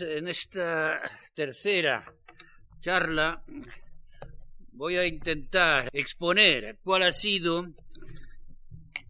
[0.00, 1.00] En esta
[1.34, 2.04] tercera
[2.80, 3.44] charla
[4.72, 7.72] voy a intentar exponer cuál ha sido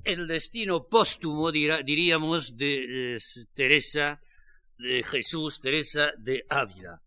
[0.05, 3.17] el destino póstumo, diríamos, de
[3.55, 4.21] Teresa
[4.77, 7.01] de Jesús, Teresa de Ávila.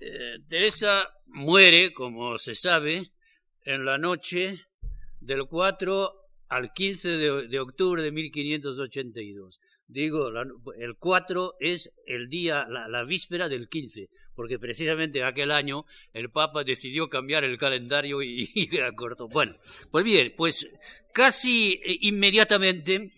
[0.00, 3.12] Eh, Teresa muere, como se sabe,
[3.64, 4.66] en la noche
[5.20, 6.12] del 4
[6.48, 9.60] al 15 de, de octubre de 1582.
[9.90, 10.30] Digo,
[10.78, 16.62] el 4 es el día, la, víspera del 15, porque precisamente aquel año el Papa
[16.62, 19.26] decidió cambiar el calendario y, era corto.
[19.26, 19.52] Bueno,
[19.90, 20.70] pues bien, pues
[21.12, 23.12] casi eh, inmediatamente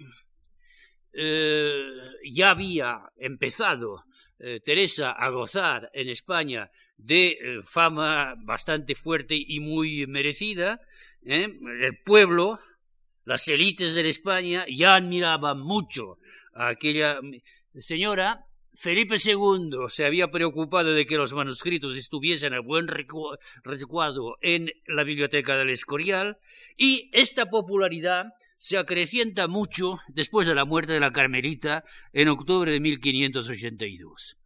[1.13, 1.85] eh,
[2.31, 4.05] ya había empezado
[4.39, 10.81] eh, Teresa a gozar en España de fama bastante fuerte y muy merecida.
[11.23, 12.59] El pueblo,
[13.25, 16.17] las élites de España ya admiraban mucho
[16.55, 17.21] aquella
[17.79, 24.71] señora, Felipe II se había preocupado de que los manuscritos estuviesen a buen resguardo en
[24.87, 26.39] la biblioteca del Escorial
[26.77, 32.71] y esta popularidad se acrecienta mucho después de la muerte de la Carmelita en octubre
[32.71, 34.39] de 1582.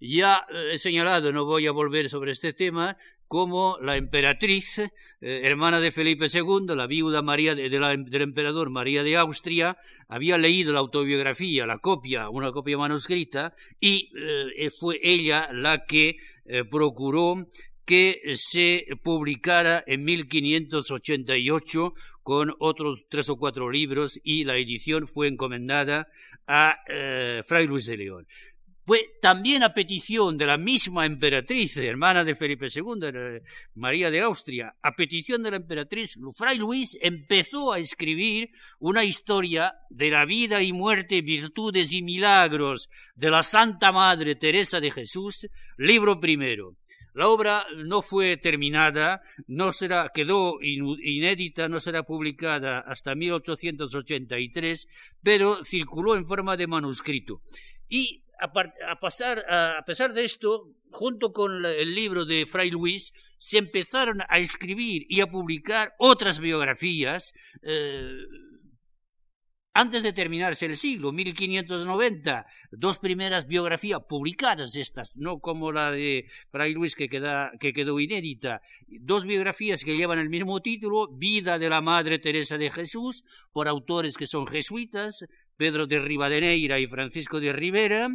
[0.00, 2.96] Ya eh, he señalado, no voy a volver sobre este tema,
[3.28, 9.02] como la emperatriz, eh, hermana de Felipe II, la viuda María de, del emperador María
[9.02, 9.76] de Austria,
[10.08, 16.16] había leído la autobiografía, la copia, una copia manuscrita, y eh, fue ella la que
[16.44, 17.48] eh, procuró
[17.84, 25.28] que se publicara en 1588 con otros tres o cuatro libros y la edición fue
[25.28, 26.08] encomendada
[26.48, 26.78] a
[27.44, 28.26] Fray Luis de León.
[28.86, 33.40] Fue también a petición de la misma emperatriz, hermana de Felipe II,
[33.74, 39.74] María de Austria, a petición de la emperatriz, Fray Luis empezó a escribir una historia
[39.90, 45.48] de la vida y muerte, virtudes y milagros de la Santa Madre Teresa de Jesús,
[45.76, 46.76] libro primero.
[47.12, 54.86] La obra no fue terminada, no será, quedó inédita, no será publicada hasta 1883,
[55.24, 57.40] pero circuló en forma de manuscrito.
[57.88, 63.58] Y a, pasar, a, pesar de esto, junto con el libro de Fray Luis, se
[63.58, 68.08] empezaron a escribir y a publicar otras biografías eh,
[69.76, 76.24] antes de terminarse el siglo, 1590, dos primeras biografías publicadas estas, no como la de
[76.48, 81.68] Fray Luis que, que quedó inédita, dos biografías que llevan el mismo título, Vida de
[81.68, 83.22] la Madre Teresa de Jesús,
[83.52, 85.26] por autores que son jesuitas,
[85.58, 88.08] Pedro de Rivadeneira y Francisco de Rivera.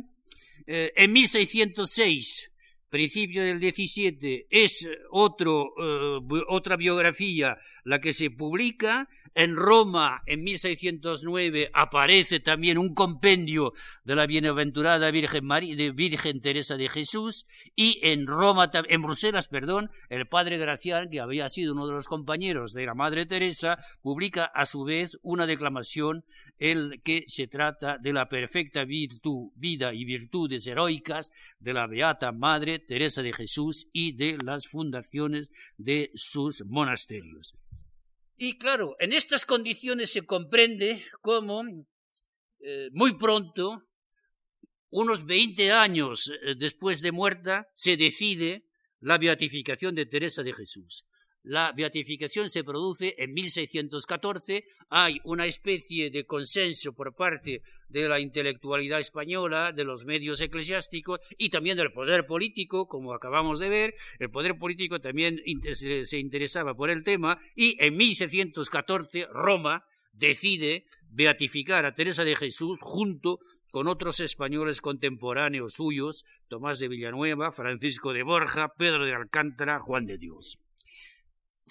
[0.65, 2.51] Eh, en 1606,
[2.89, 10.43] principio del 17, es otro, eh, otra biografía la que se publica en Roma, en
[10.43, 17.45] 1609, aparece también un compendio de la bienaventurada Virgen, María, de Virgen Teresa de Jesús,
[17.75, 22.07] y en Roma, en Bruselas, perdón, el padre Gracián, que había sido uno de los
[22.07, 26.25] compañeros de la Madre Teresa, publica a su vez una declamación
[26.59, 32.31] en que se trata de la perfecta virtud, vida y virtudes heroicas de la Beata
[32.31, 37.55] Madre Teresa de Jesús y de las fundaciones de sus monasterios.
[38.43, 41.63] Y claro, en estas condiciones se comprende cómo
[42.59, 43.87] eh, muy pronto,
[44.89, 48.65] unos 20 años eh, después de muerta, se decide
[48.99, 51.05] la beatificación de Teresa de Jesús.
[51.43, 54.63] La beatificación se produce en 1614.
[54.89, 61.19] Hay una especie de consenso por parte de la intelectualidad española, de los medios eclesiásticos
[61.39, 63.95] y también del poder político, como acabamos de ver.
[64.19, 65.41] El poder político también
[65.73, 72.79] se interesaba por el tema y en 1614 Roma decide beatificar a Teresa de Jesús
[72.81, 73.39] junto
[73.71, 80.05] con otros españoles contemporáneos suyos, Tomás de Villanueva, Francisco de Borja, Pedro de Alcántara, Juan
[80.05, 80.59] de Dios.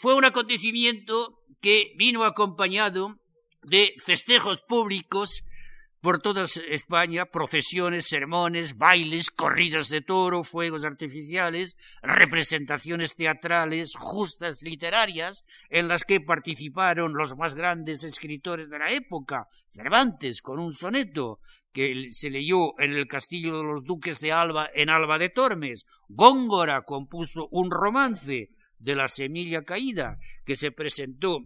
[0.00, 3.20] Fue un acontecimiento que vino acompañado
[3.62, 5.44] de festejos públicos
[6.00, 15.44] por toda España, procesiones, sermones, bailes, corridas de toro, fuegos artificiales, representaciones teatrales, justas literarias,
[15.68, 21.40] en las que participaron los más grandes escritores de la época, Cervantes con un soneto
[21.74, 25.84] que se leyó en el castillo de los duques de Alba en Alba de Tormes,
[26.08, 28.48] Góngora compuso un romance,
[28.80, 31.44] de la semilla caída que se presentó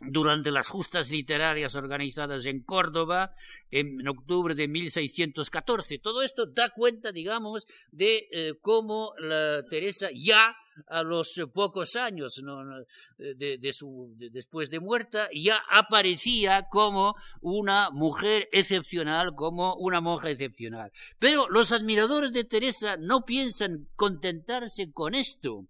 [0.00, 3.34] durante las justas literarias organizadas en Córdoba
[3.70, 5.98] en octubre de 1614.
[5.98, 10.56] Todo esto da cuenta, digamos, de eh, cómo la Teresa ya
[10.88, 12.42] a los pocos años
[13.16, 20.90] de, su, después de muerta, ya aparecía como una mujer excepcional, como una monja excepcional.
[21.20, 25.68] Pero los admiradores de Teresa no piensan contentarse con esto.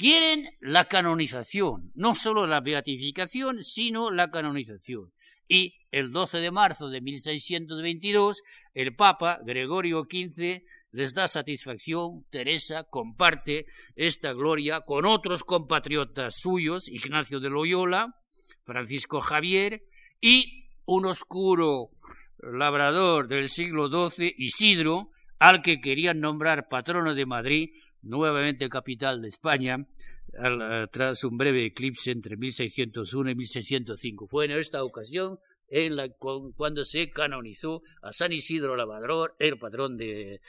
[0.00, 5.12] Quieren la canonización, no solo la beatificación, sino la canonización.
[5.46, 8.42] Y el 12 de marzo de 1622,
[8.72, 10.62] el Papa Gregorio XV
[10.92, 18.16] les da satisfacción, Teresa comparte esta gloria con otros compatriotas suyos, Ignacio de Loyola,
[18.62, 19.82] Francisco Javier
[20.18, 21.90] y un oscuro
[22.38, 27.68] labrador del siglo XII, Isidro, al que querían nombrar patrono de Madrid,
[28.02, 29.86] nuevamente capital de España,
[30.32, 34.26] eh, tras un breve eclipse entre 1601 y 1605.
[34.26, 35.38] Fue en esta ocasión
[35.70, 40.40] la, cuando se canonizó a San Isidro Lavador, el patrón de,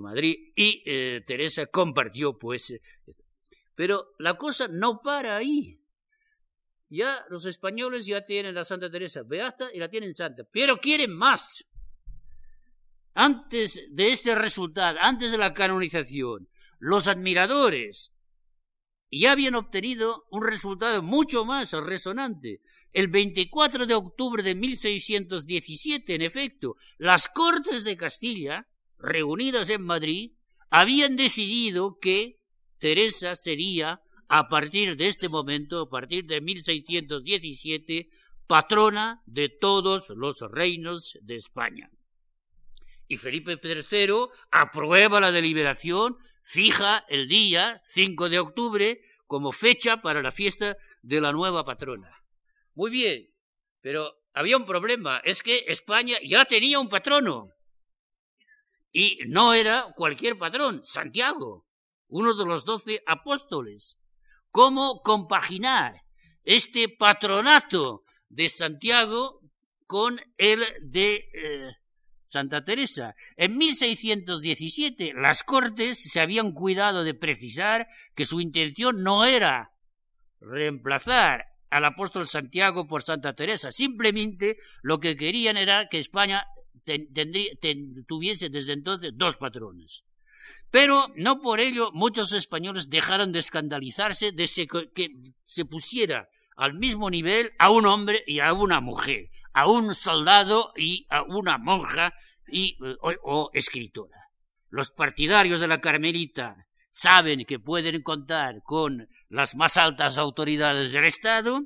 [0.00, 2.70] Madrid, y eh, Teresa compartió, pues.
[2.70, 2.80] Eh,
[3.74, 5.80] pero la cosa no para ahí.
[6.88, 11.14] Ya los españoles ya tienen a Santa Teresa beata y la tienen santa, pero quieren
[11.14, 11.66] más.
[13.14, 16.48] Antes de este resultado, antes de la canonización,
[16.80, 18.16] los admiradores
[19.12, 22.62] ya habían obtenido un resultado mucho más resonante.
[22.92, 28.68] El 24 de octubre de 1617, en efecto, las Cortes de Castilla,
[28.98, 30.32] reunidas en Madrid,
[30.70, 32.40] habían decidido que
[32.78, 38.08] Teresa sería, a partir de este momento, a partir de 1617,
[38.46, 41.90] patrona de todos los reinos de España.
[43.06, 46.16] Y Felipe III aprueba la deliberación,
[46.50, 52.10] fija el día 5 de octubre como fecha para la fiesta de la nueva patrona.
[52.74, 53.32] Muy bien,
[53.80, 57.50] pero había un problema, es que España ya tenía un patrono.
[58.90, 61.68] Y no era cualquier patrón, Santiago,
[62.08, 64.00] uno de los doce apóstoles.
[64.50, 66.02] ¿Cómo compaginar
[66.42, 69.40] este patronato de Santiago
[69.86, 71.76] con el de eh,
[72.30, 73.16] Santa Teresa?
[73.36, 79.72] En 1617 las Cortes se habían cuidado de precisar que su intención no era
[80.40, 83.72] reemplazar al apóstol Santiago por Santa Teresa.
[83.72, 86.46] Simplemente lo que querían era que España
[88.06, 90.04] tuviese desde entonces dos patrones.
[90.70, 94.48] Pero no por ello muchos españoles dejaron de escandalizarse de
[94.94, 95.10] que
[95.46, 100.72] se pusiera al mismo nivel a un hombre y a una mujer, a un soldado
[100.76, 102.12] y a una monja
[102.50, 102.76] y,
[103.22, 104.30] o escritora.
[104.68, 106.56] Los partidarios de la Carmelita
[106.90, 111.62] saben que pueden contar con las más altas autoridades del Estado,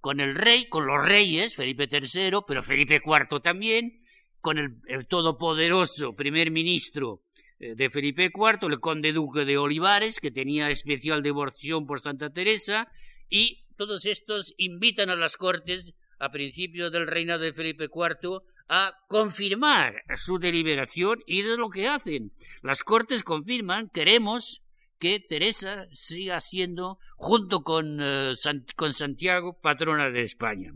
[0.00, 4.02] con el rey, con los reyes, Felipe III, pero Felipe IV también,
[4.40, 7.22] con el, todopoderoso primer ministro
[7.60, 12.30] eh, de Felipe IV, el conde duque de Olivares, que tenía especial devoción por Santa
[12.30, 12.90] Teresa,
[13.28, 18.96] y todos estos invitan a las cortes a principios del reinado de Felipe IV a
[19.08, 22.32] confirmar su deliberación y es lo que hacen.
[22.62, 24.62] Las cortes confirman, queremos
[25.00, 28.34] que Teresa siga siendo, junto con, eh,
[28.76, 30.72] con Santiago, patrona de España.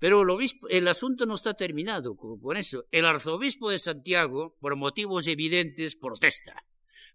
[0.00, 2.84] Pero el, el asunto no está terminado con eso.
[2.90, 6.64] El arzobispo de Santiago, por motivos evidentes, protesta.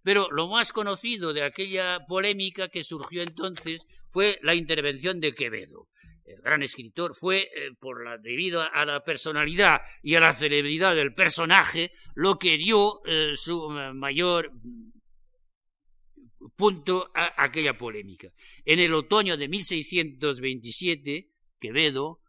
[0.02, 5.90] Pero lo más conocido de aquella polémica que surgió entonces fue la intervención de Quevedo
[6.34, 10.96] el gran escritor, fue eh, por la, debido a la personalidad y a la celebridad
[10.96, 14.52] del personaje lo que dio eh, su eh, mayor
[16.56, 18.30] punto a aquella polémica.
[18.66, 22.22] En el otoño de 1627, Quevedo,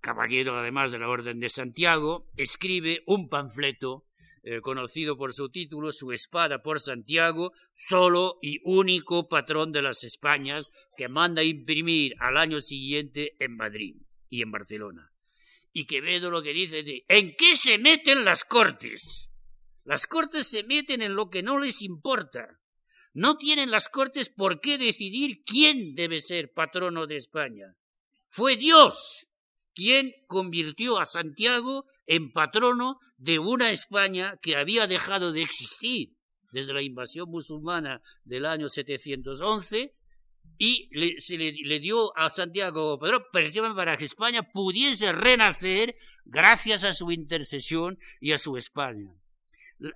[0.00, 4.06] caballero además de la Orden de Santiago, escribe un panfleto
[4.42, 10.02] eh, conocido por su título, Su espada por Santiago, solo y único patrón de las
[10.04, 13.96] Españas, que manda imprimir al año siguiente en Madrid
[14.28, 15.12] y en Barcelona.
[15.72, 19.30] Y Quevedo lo que dice de, ¿en qué se meten las cortes?
[19.84, 22.60] Las cortes se meten en lo que no les importa.
[23.12, 27.74] No tienen las cortes por qué decidir quién debe ser patrono de España.
[28.28, 29.26] Fue Dios
[29.74, 36.16] quien convirtió a Santiago en patrono de una España que había dejado de existir
[36.50, 39.94] desde la invasión musulmana del año 711
[40.58, 40.90] y
[41.20, 47.12] se le, dio a Santiago Pedro precisamente para que España pudiese renacer gracias a su
[47.12, 49.14] intercesión y a su España.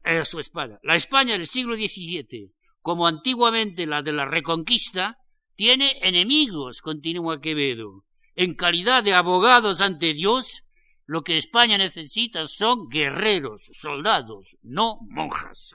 [0.05, 0.79] A su espada.
[0.85, 5.19] La España del siglo XVII, como antiguamente la de la Reconquista,
[5.57, 8.05] tiene enemigos, continúa Quevedo.
[8.37, 10.64] En calidad de abogados ante Dios,
[11.07, 15.75] lo que España necesita son guerreros, soldados, no monjas.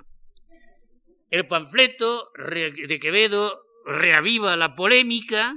[1.30, 5.56] El panfleto de Quevedo reaviva la polémica,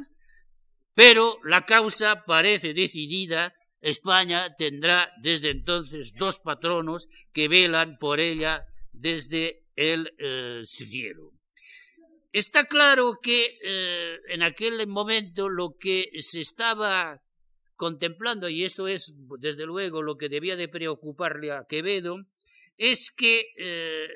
[0.95, 3.55] pero la causa parece decidida.
[3.81, 11.33] España tendrá desde entonces dos patronos que velan por ella desde el eh, cielo.
[12.33, 17.21] Está claro que eh, en aquel momento lo que se estaba
[17.83, 22.25] contemplando, y eso es desde luego lo que debía de preocuparle a Quevedo,
[22.77, 24.07] es que eh,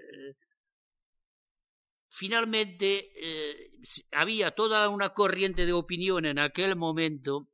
[2.08, 3.72] finalmente eh,
[4.12, 7.48] había toda una corriente de opinión en aquel momento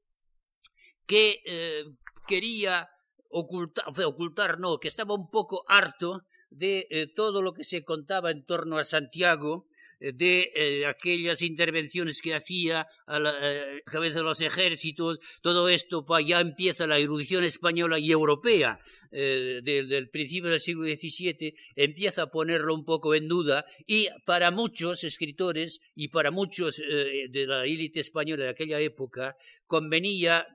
[1.07, 1.43] que
[2.27, 2.91] quería
[3.31, 8.45] ocultar, ocultar no, que estaba un poco harto de todo lo que se contaba en
[8.45, 9.67] torno a Santiago,
[10.01, 16.05] de eh, aquellas intervenciones que hacía a la eh, cabeza de los ejércitos, todo esto
[16.05, 22.23] pues, ya empieza la erudición española y europea eh, del, principio del siglo XVII, empieza
[22.23, 27.65] a ponerlo un poco en duda y para muchos escritores y para muchos de la
[27.65, 29.37] élite española de aquella época
[29.67, 30.47] convenía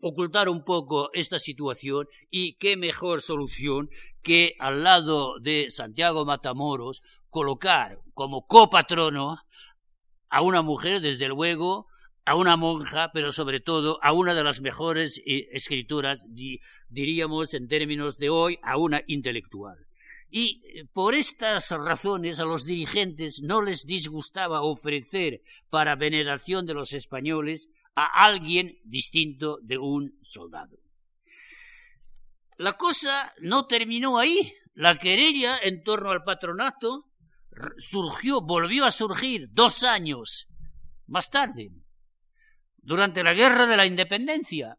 [0.00, 3.90] ocultar un poco esta situación y qué mejor solución
[4.22, 9.38] que al lado de Santiago Matamoros colocar como copatrono
[10.28, 11.86] a una mujer, desde luego,
[12.24, 16.26] a una monja, pero sobre todo a una de las mejores eh, escrituras,
[16.88, 19.86] diríamos en términos de hoy, a una intelectual.
[20.30, 26.74] Y eh, por estas razones a los dirigentes no les disgustaba ofrecer para veneración de
[26.74, 30.76] los españoles a alguien distinto de un soldado.
[32.58, 34.52] La cosa no terminó ahí.
[34.74, 37.07] La querella en torno al patronato
[37.78, 40.48] surgió, volvió a surgir dos años
[41.06, 41.70] más tarde,
[42.76, 44.78] durante la Guerra de la Independencia,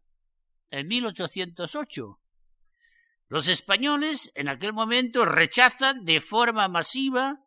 [0.72, 2.20] en 1808.
[3.28, 7.46] Los españoles en aquel momento rechazan de forma masiva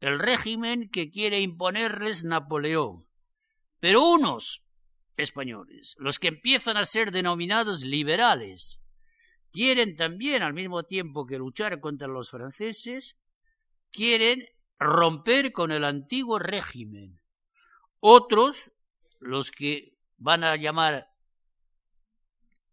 [0.00, 3.06] el régimen que quiere imponerles Napoleón.
[3.80, 4.66] Pero unos
[5.16, 8.82] españoles, los que empiezan a ser denominados liberales,
[9.52, 13.16] quieren también, al mismo tiempo que luchar contra los franceses,
[13.90, 14.44] quieren
[14.78, 17.20] romper con el antiguo régimen.
[18.00, 18.72] Otros,
[19.20, 21.08] los que van a llamar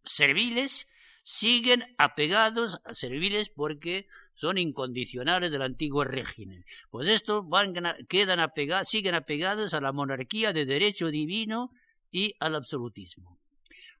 [0.04, 0.88] serviles,
[1.24, 6.64] siguen apegados a serviles porque son incondicionales del antiguo régimen.
[6.90, 7.74] Pues estos van,
[8.08, 11.70] quedan apegados, siguen apegados a la monarquía de derecho divino
[12.10, 13.38] y al absolutismo.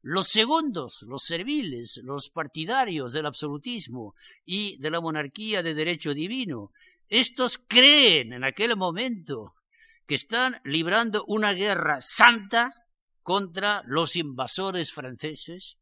[0.02, 6.72] Los segundos, los serviles, los partidarios del absolutismo y de la monarquía de derecho divino,
[7.12, 9.54] estos creen en aquel momento
[10.06, 12.72] que están librando una guerra santa
[13.20, 15.78] contra los invasores franceses,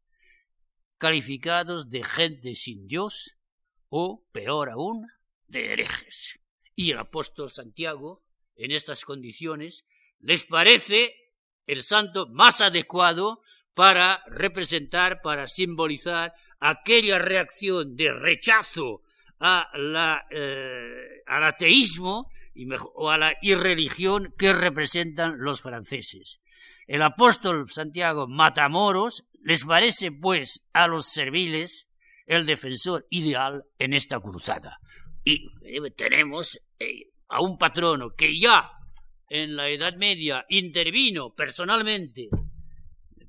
[0.97, 3.37] calificados de gente sin Dios
[3.87, 5.07] o, peor aún,
[5.47, 6.41] de herejes.
[6.75, 9.85] Y el apóstol Santiago, en estas condiciones,
[10.19, 11.15] les parece
[11.65, 13.41] el santo más adecuado
[13.73, 19.01] para representar, para simbolizar aquella reacción de rechazo
[19.41, 22.29] a la, eh, al ateísmo
[22.93, 26.39] o a la irreligión que representan los franceses.
[26.87, 31.89] El apóstol Santiago Matamoros les parece, pues, a los serviles
[32.27, 34.79] el defensor ideal en esta cruzada.
[35.23, 38.71] Y eh, tenemos eh, a un patrono que ya
[39.27, 42.29] en la Edad Media intervino personalmente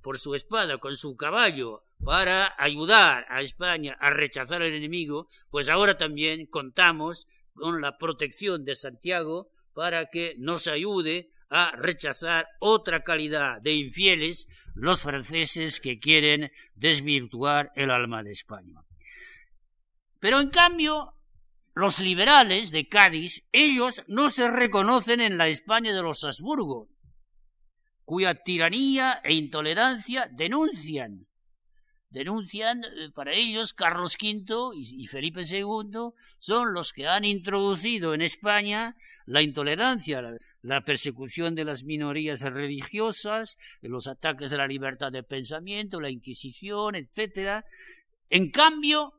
[0.02, 5.68] por su espada, con su caballo, para ayudar a España a rechazar al enemigo, pues
[5.68, 13.02] ahora también contamos con la protección de Santiago para que nos ayude a rechazar otra
[13.02, 18.80] calidad de infieles, los franceses que quieren desvirtuar el alma de España.
[20.18, 21.14] Pero en cambio,
[21.74, 26.88] los liberales de Cádiz, ellos no se reconocen en la España de los Habsburgo,
[28.04, 31.26] cuya tiranía e intolerancia denuncian
[32.12, 38.22] denuncian eh, para ellos Carlos V y Felipe II son los que han introducido en
[38.22, 40.22] España la intolerancia,
[40.62, 46.96] la, persecución de las minorías religiosas, los ataques a la libertad de pensamiento, la Inquisición,
[46.96, 47.64] etc.
[48.30, 49.12] En cambio,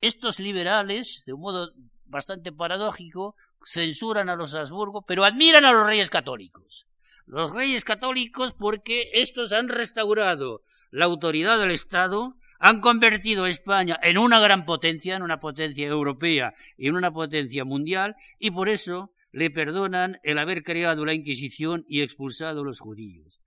[0.00, 1.72] estos liberales, de un modo
[2.04, 3.34] bastante paradójico,
[3.64, 6.86] censuran a los Habsburgo, pero admiran a los reyes católicos.
[7.26, 13.98] Los reyes católicos porque estos han restaurado la autoridad del Estado, han convertido a España
[14.02, 18.68] en una gran potencia, en una potencia europea y en una potencia mundial, y por
[18.68, 23.40] eso le perdonan el haber creado la Inquisición y expulsado a los judíos.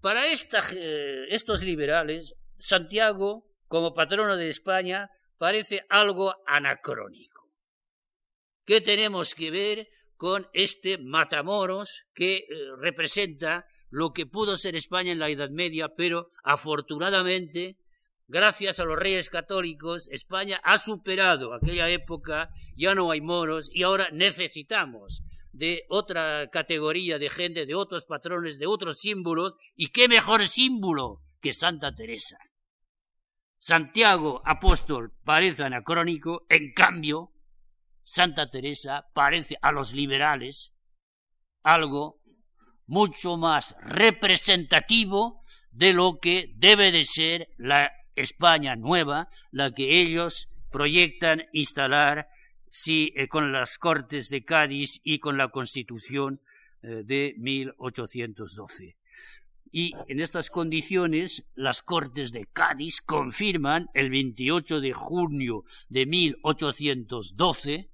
[0.00, 7.50] Para eh, estos liberales, Santiago, como patrono de España, parece algo anacrónico.
[8.64, 12.44] ¿Qué tenemos que ver con este Matamoros que eh,
[12.78, 17.76] representa lo que pudo ser España en la Edad Media, pero afortunadamente,
[18.26, 23.82] gracias a los reyes católicos, España ha superado aquella época, ya no hay moros y
[23.82, 30.08] ahora necesitamos de otra categoría de gente, de otros patrones, de otros símbolos, y qué
[30.08, 32.38] mejor símbolo que Santa Teresa.
[33.58, 37.32] Santiago apóstol parece anacrónico, en cambio,
[38.04, 40.76] Santa Teresa parece a los liberales
[41.62, 42.20] algo
[42.88, 50.48] mucho más representativo de lo que debe de ser la España nueva, la que ellos
[50.72, 52.28] proyectan instalar
[52.68, 56.40] si, eh, con las Cortes de Cádiz y con la Constitución
[56.82, 58.96] eh, de 1812.
[59.70, 67.90] Y en estas condiciones, las Cortes de Cádiz confirman el 28 de junio de 1812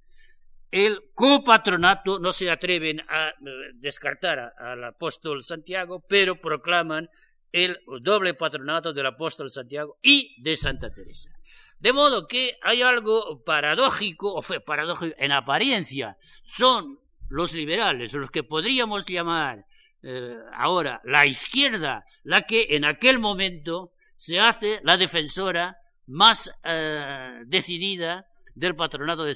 [0.75, 3.33] el copatronato, no se atreven a eh,
[3.75, 7.09] descartar al apóstol Santiago, pero proclaman
[7.53, 11.31] el doble patronato del apóstol Santiago y de Santa Teresa.
[11.79, 18.29] De modo que hay algo paradójico, o fue paradójico en apariencia, son los liberales, los
[18.29, 19.65] que podríamos llamar
[20.03, 27.43] eh, ahora la izquierda, la que en aquel momento se hace la defensora más eh,
[27.45, 29.35] decidida del patronato de,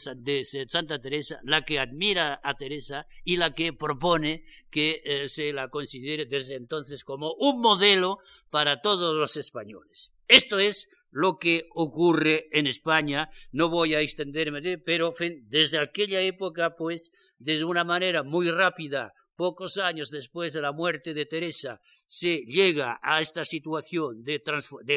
[0.69, 5.69] Santa Teresa, la que admira a Teresa y la que propone que eh, se la
[5.69, 10.13] considere desde entonces como un modelo para todos los españoles.
[10.27, 13.29] Esto es lo que ocurre en España.
[13.51, 15.13] No voy a extenderme, pero
[15.47, 21.13] desde aquella época, pues, de una manera muy rápida, pocos años después de la muerte
[21.13, 24.41] de Teresa, se llega a esta situación de,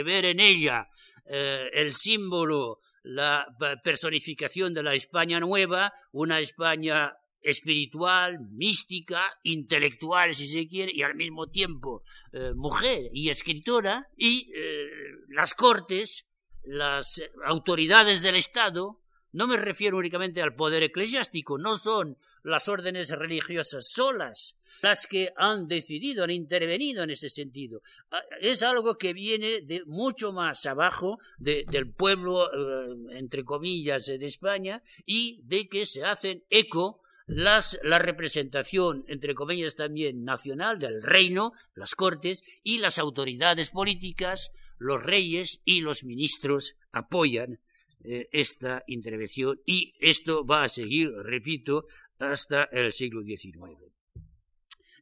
[0.05, 0.89] ver en ella
[1.27, 3.47] eh, el símbolo la
[3.83, 11.17] personificación de la España nueva, una España espiritual, mística, intelectual, si se quiere, y al
[11.17, 14.87] mismo tiempo eh, mujer y escritora, y eh,
[15.29, 16.31] las cortes,
[16.65, 19.01] las autoridades del Estado,
[19.33, 25.33] no me refiero únicamente al poder eclesiástico, no son las órdenes religiosas solas las que
[25.37, 27.83] han decidido, han intervenido en ese sentido.
[28.11, 34.25] Ah, es algo que viene de mucho más abajo del pueblo, eh, entre comillas, de
[34.25, 41.03] España y de que se hacen eco las, la representación, entre comillas también, nacional del
[41.03, 47.61] reino, las cortes y las autoridades políticas, los reyes y los ministros apoyan
[48.05, 51.87] eh, esta intervención y esto va a seguir, repito,
[52.23, 53.79] hasta el siglo XIX.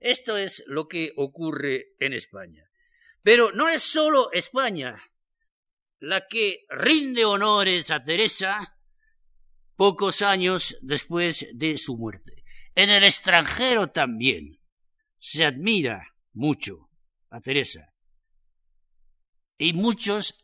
[0.00, 2.70] Esto es lo que ocurre en España.
[3.22, 5.02] Pero no es solo España
[5.98, 8.78] la que rinde honores a Teresa
[9.76, 12.44] pocos años después de su muerte.
[12.74, 14.58] En el extranjero también
[15.18, 16.88] se admira mucho
[17.28, 17.92] a Teresa
[19.58, 20.42] y muchos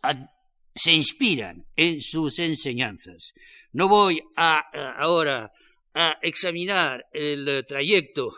[0.75, 3.33] se inspiran en sus enseñanzas.
[3.73, 4.59] No voy a,
[4.99, 5.51] ahora
[5.97, 8.37] a examinar el trayecto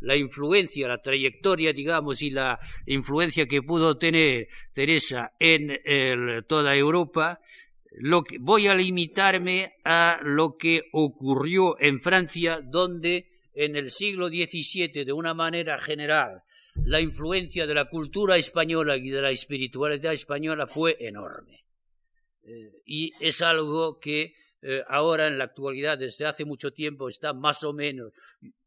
[0.00, 5.78] la influencia, la trayectoria, digamos, y la influencia que pudo tener Teresa en
[6.46, 7.40] toda Europa,
[7.92, 14.28] lo que, voy a limitarme a lo que ocurrió en Francia, donde en el siglo
[14.28, 16.42] XVII, de una manera general,
[16.84, 21.66] la influencia de la cultura española y de la espiritualidad española fue enorme.
[22.42, 27.32] Eh, y es algo que eh, ahora en la actualidad, desde hace mucho tiempo, está
[27.32, 28.12] más o menos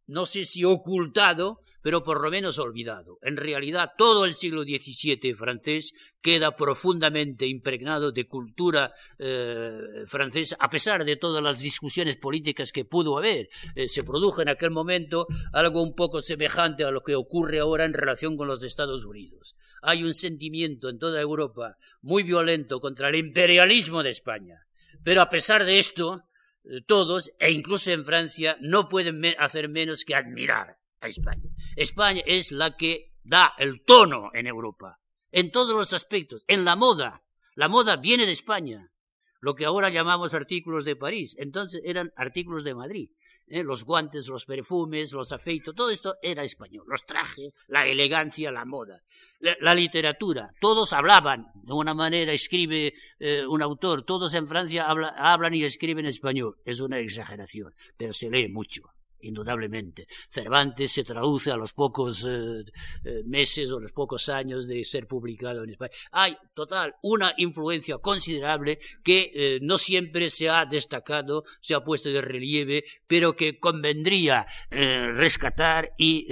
[0.05, 3.19] no sé si ocultado, pero por lo menos olvidado.
[3.21, 10.69] En realidad, todo el siglo XVII francés queda profundamente impregnado de cultura eh, francesa, a
[10.69, 13.49] pesar de todas las discusiones políticas que pudo haber.
[13.75, 17.85] Eh, se produjo en aquel momento algo un poco semejante a lo que ocurre ahora
[17.85, 19.55] en relación con los Estados Unidos.
[19.81, 24.65] Hay un sentimiento en toda Europa muy violento contra el imperialismo de España.
[25.03, 26.23] Pero a pesar de esto,
[26.63, 31.49] eh, todos, e incluso en Francia, no pueden hacer menos que admirar a España.
[31.75, 34.99] España es la que da el tono en Europa,
[35.31, 37.23] en todos los aspectos, en la moda.
[37.55, 38.91] La moda viene de España,
[39.39, 43.09] lo que ahora llamamos artículos de París, entonces eran artículos de Madrid.
[43.47, 43.63] ¿Eh?
[43.63, 48.65] los guantes, los perfumes, los afeitos, todo esto era español, los trajes, la elegancia, la
[48.65, 49.01] moda,
[49.39, 55.53] la, literatura, todos hablaban de una manera, escribe eh, un autor, todos en Francia hablan
[55.53, 58.92] y escriben español, es una exageración, pero se lee mucho.
[59.23, 60.07] Indudablemente.
[60.27, 62.63] Cervantes se traduce a los pocos eh,
[63.03, 65.91] eh, meses o los pocos años de ser publicado en España.
[66.11, 72.09] Hay, total, una influencia considerable que eh, no siempre se ha destacado, se ha puesto
[72.09, 76.27] de relieve, pero que convendría rescatar y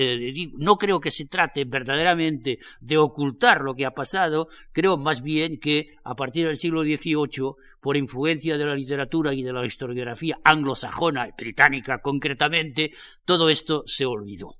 [0.57, 5.59] no creo que se trate verdaderamente de ocultar lo que ha pasado, creo más bien
[5.59, 10.39] que a partir del siglo XVIII por influencia de la literatura y de la historiografía
[10.43, 12.80] anglosajona, británica concretamente,
[13.25, 14.55] todo esto se olvidó.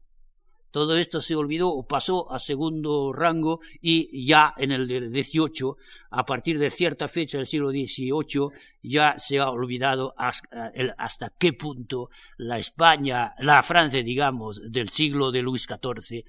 [0.71, 5.73] Todo esto se olvidó o pasó a segundo rango y ya en el XVIII,
[6.09, 8.47] a partir de cierta fecha del siglo XVIII,
[8.81, 15.41] ya se ha olvidado hasta, qué punto la España, la Francia, digamos, del siglo de
[15.41, 16.23] Luis XIV,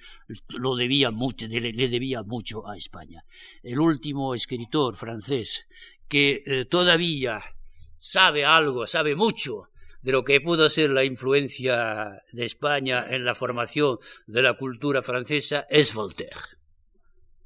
[0.49, 3.25] le debía mucho a España.
[3.63, 5.69] El último escritor francés
[6.09, 7.41] que eh, todavía
[7.97, 9.69] sabe algo, sabe mucho
[10.03, 15.03] de lo que pudo ser la influencia de España en la formación de la cultura
[15.03, 16.37] francesa es Voltaire.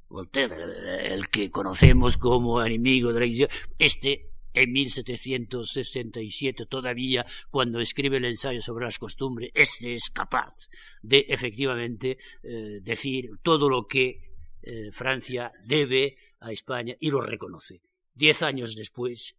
[0.09, 8.17] Voltaire, el que conocemos como enemigo de la Iglesia, este en 1767 todavía, cuando escribe
[8.17, 10.69] el ensayo sobre las costumbres, este es capaz
[11.03, 14.31] de efectivamente eh, decir todo lo que
[14.63, 17.81] eh, Francia debe a España y lo reconoce.
[18.15, 19.35] Diez años después,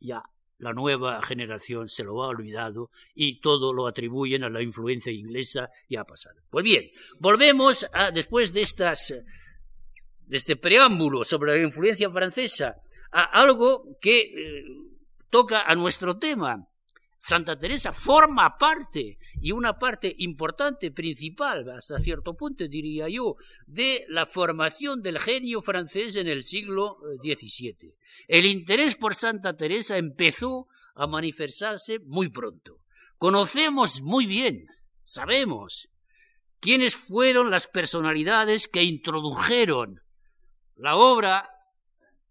[0.00, 0.22] ya
[0.62, 5.70] la nueva generación se lo ha olvidado y todo lo atribuyen a la influencia inglesa
[5.88, 6.40] y ha pasado.
[6.50, 12.76] Pues bien, volvemos a, después de estas de este preámbulo sobre la influencia francesa
[13.10, 14.64] a algo que eh,
[15.30, 16.68] toca a nuestro tema,
[17.24, 24.04] Santa Teresa forma parte, y una parte importante, principal, hasta cierto punto diría yo, de
[24.08, 27.76] la formación del genio francés en el siglo XVII.
[27.80, 32.80] Eh, el interés por Santa Teresa empezó a manifestarse muy pronto.
[33.18, 34.66] Conocemos muy bien,
[35.04, 35.90] sabemos,
[36.58, 40.00] quiénes fueron las personalidades que introdujeron
[40.74, 41.48] la obra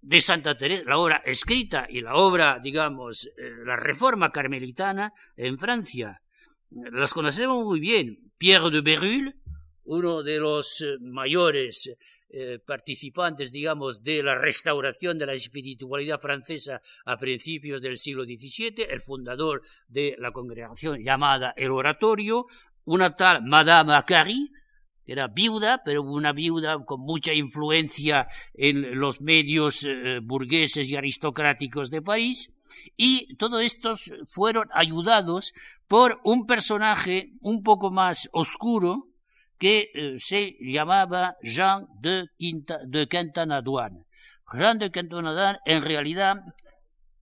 [0.02, 5.58] de Santa Teresa, la obra escrita y la obra, digamos, eh, la reforma carmelitana en
[5.58, 6.22] Francia.
[6.72, 8.32] Las conocemos muy bien.
[8.38, 9.36] Pierre de Berulle,
[9.84, 11.96] uno de los eh, mayores
[12.30, 18.88] eh, participantes, digamos, de la restauración de la espiritualidad francesa a principios del siglo XVII,
[18.90, 22.48] el fundador de la congregación llamada el Oratorio,
[22.86, 24.50] una tal Madame Acari,
[25.06, 31.90] era viuda, pero una viuda con mucha influencia en los medios eh, burgueses y aristocráticos
[31.90, 32.54] de París,
[32.96, 35.54] y todos estos fueron ayudados
[35.88, 39.08] por un personaje un poco más oscuro
[39.58, 44.06] que eh, se llamaba Jean de, Quinta, de Quintanaduan.
[44.54, 46.38] Jean de Quintanaduan en realidad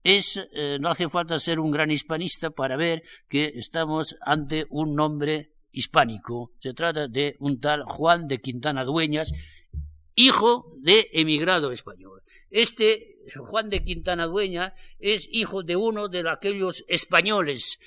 [0.02, 4.94] es, eh, no hace falta ser un gran hispanista para ver que estamos ante un
[4.94, 6.52] nombre hispánico.
[6.58, 9.32] Se trata de un tal Juan de Quintana Dueñas,
[10.14, 12.22] hijo de emigrado español.
[12.50, 17.78] Este Juan de Quintana Dueña es hijo de uno de aquellos españoles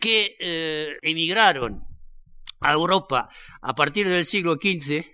[0.00, 1.84] que eh, emigraron
[2.60, 3.28] a Europa
[3.60, 5.04] a partir del siglo XV,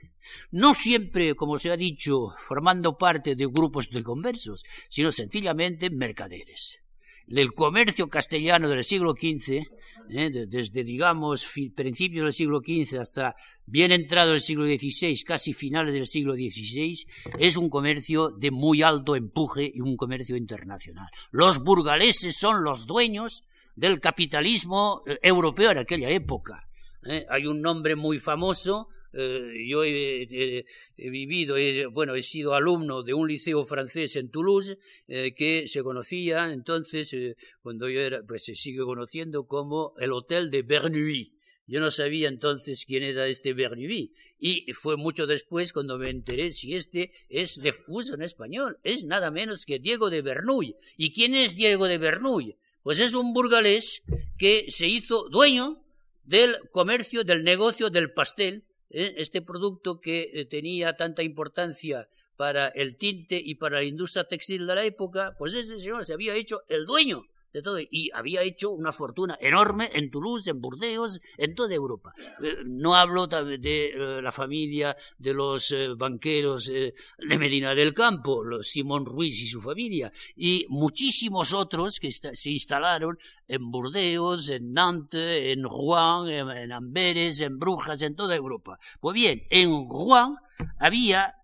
[0.52, 6.82] no siempre, como se ha dicho, formando parte de grupos de conversos, sino sencillamente mercaderes
[7.28, 9.66] el comercio castellano del siglo XV,
[10.14, 13.35] eh, desde, digamos, principios del siglo XV hasta
[13.66, 17.07] bien entrado el siglo XVI, casi finales del siglo XVI,
[17.38, 21.09] es un comercio de muy alto empuje y un comercio internacional.
[21.31, 23.44] Los burgaleses son los dueños
[23.75, 26.68] del capitalismo eh, europeo en aquella época.
[27.05, 27.27] Eh.
[27.31, 30.64] Hay un nombre muy famoso eh, yo he,
[30.96, 31.57] vivido,
[31.90, 37.12] bueno, he sido alumno de un liceo francés en Toulouse eh, que se conocía entonces,
[37.12, 41.37] eh, cuando yo era, pues se sigue conociendo como el Hotel de Bernuy.
[41.66, 46.51] Yo no sabía entonces quién era este Bernuy y fue mucho después cuando me enteré
[46.51, 50.75] si este es de uso en español, es nada menos que Diego de Bernuy.
[50.96, 52.57] ¿Y quién es Diego de Bernuy?
[52.83, 54.03] Pues es un burgalés
[54.37, 55.85] que se hizo dueño
[56.25, 59.14] del comercio, del negocio del pastel, ¿eh?
[59.16, 64.66] este producto que eh, tenía tanta importancia para el tinte y para la industria textil
[64.66, 68.43] de la época, pues ese señor se había hecho el dueño de todo y había
[68.43, 72.15] hecho una fortuna enorme en Toulouse, en Burdeos, en toda Europa.
[72.43, 79.05] Eh, no hablo de la familia de los banqueros de Medina del Campo, los Simón
[79.05, 85.62] Ruiz y su familia, y muchísimos otros que se instalaron en Burdeos, en Nantes, en
[85.65, 88.79] Rouen, en, Amberes, en Brujas, en toda Europa.
[89.01, 90.37] Pues bien, en Rouen
[90.79, 91.35] había,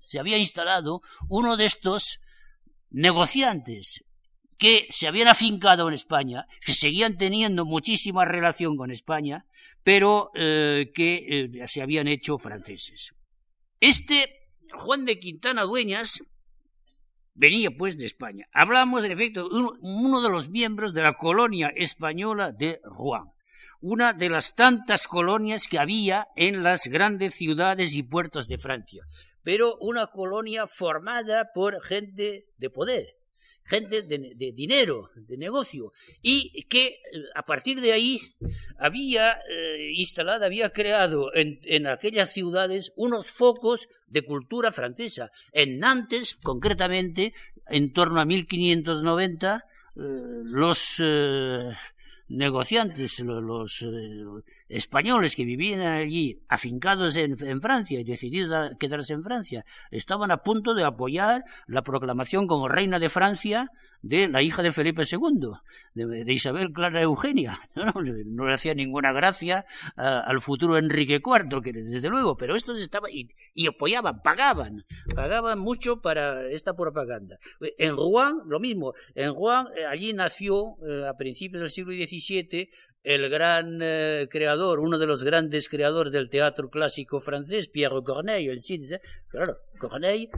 [0.00, 2.20] se había instalado uno de estos
[2.90, 4.04] negociantes
[4.60, 9.46] que se habían afincado en España, que seguían teniendo muchísima relación con España,
[9.82, 13.14] pero eh, que eh, se habían hecho franceses.
[13.80, 14.28] Este
[14.74, 16.20] Juan de Quintana Dueñas
[17.32, 18.48] venía pues de España.
[18.52, 23.32] Hablamos, en efecto, de uno, de los miembros de la colonia española de Rouen,
[23.80, 29.04] una de las tantas colonias que había en las grandes ciudades y puertos de Francia,
[29.42, 33.19] pero una colonia formada por gente de poder,
[33.70, 36.98] gente de, dinero, de negocio, y que eh,
[37.34, 38.20] a partir de ahí
[38.78, 45.30] había eh, instalado, había creado en, en, aquellas ciudades unos focos de cultura francesa.
[45.52, 47.32] En Nantes, concretamente,
[47.68, 49.64] en torno a 1590,
[49.96, 50.00] eh,
[50.44, 51.00] los
[52.30, 54.24] negociantes, los, eh,
[54.68, 60.38] españoles que vivían allí, afincados en, Francia y decididos a quedarse en Francia, estaban a
[60.38, 63.70] punto de apoyar la proclamación como reina de Francia
[64.02, 65.50] de la hija de Felipe II,
[65.94, 67.58] de, Isabel Clara Eugenia.
[68.30, 69.64] No, le hacía ninguna gracia
[69.96, 76.00] al futuro Enrique IV, que desde luego, pero estos estaban y, apoyaban, pagaban, pagaban mucho
[76.00, 77.38] para esta propaganda.
[77.78, 81.92] En Rouen, lo mismo, en Rouen, eh, allí nació eh, a principios del siglo
[83.02, 88.50] El gran eh, creador, uno de los grandes creadores del teatro clásico francés, Pierre Corneille,
[88.50, 88.82] el Cid,
[89.28, 90.30] claro, Corneille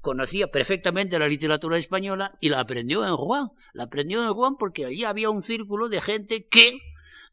[0.00, 3.48] conocía perfectamente la literatura española y la aprendió en Rouen.
[3.72, 6.78] La aprendió en Rouen porque allí había un círculo de gente que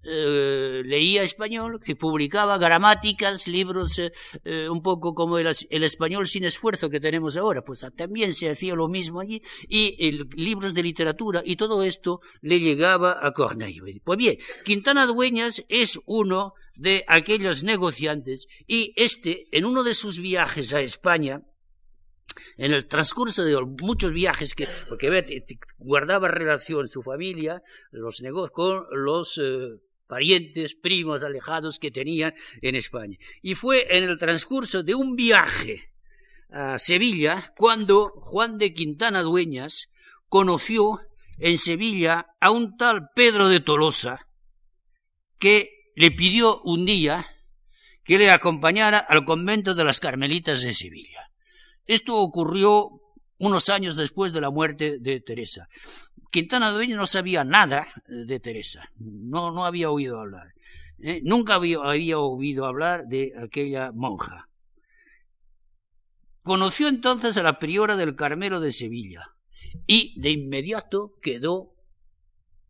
[0.03, 4.11] eh, leía español, que publicaba gramáticas, libros eh,
[4.43, 5.47] eh, un poco como el,
[5.83, 10.73] español sin esfuerzo que tenemos ahora, pues también se hacía lo mismo allí, y libros
[10.73, 14.01] de literatura, y todo esto le llegaba a Corneille.
[14.03, 20.19] Pues bien, Quintana Dueñas es uno de aquellos negociantes, y este, en uno de sus
[20.19, 21.43] viajes a España,
[22.57, 25.43] en el transcurso de muchos viajes que porque
[25.77, 27.61] guardaba relación su familia
[27.91, 29.37] los negocios con los
[30.11, 33.17] parientes, primos alejados que tenían en España.
[33.41, 35.89] Y fue en el transcurso de un viaje
[36.49, 39.89] a Sevilla cuando Juan de Quintana Dueñas
[40.27, 40.99] conoció
[41.39, 44.27] en Sevilla a un tal Pedro de Tolosa
[45.39, 47.25] que le pidió un día
[48.03, 51.31] que le acompañara al convento de las Carmelitas de Sevilla.
[51.85, 52.89] Esto ocurrió
[53.37, 55.69] unos años después de la muerte de Teresa.
[56.31, 60.53] Quintana Dueñas no sabía nada de Teresa, no, no había oído hablar.
[60.99, 61.21] ¿eh?
[61.23, 64.49] Nunca había, había oído hablar de aquella monja.
[66.41, 69.35] Conoció entonces a la priora del Carmelo de Sevilla
[69.85, 71.75] y de inmediato quedó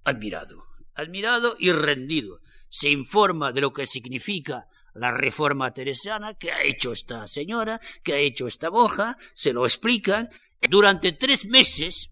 [0.03, 2.39] admirado, admirado y rendido.
[2.67, 8.13] Se informa de lo que significa la reforma teresiana, que ha hecho esta señora, que
[8.13, 10.29] ha hecho esta monja, se lo explican.
[10.69, 12.11] Durante tres meses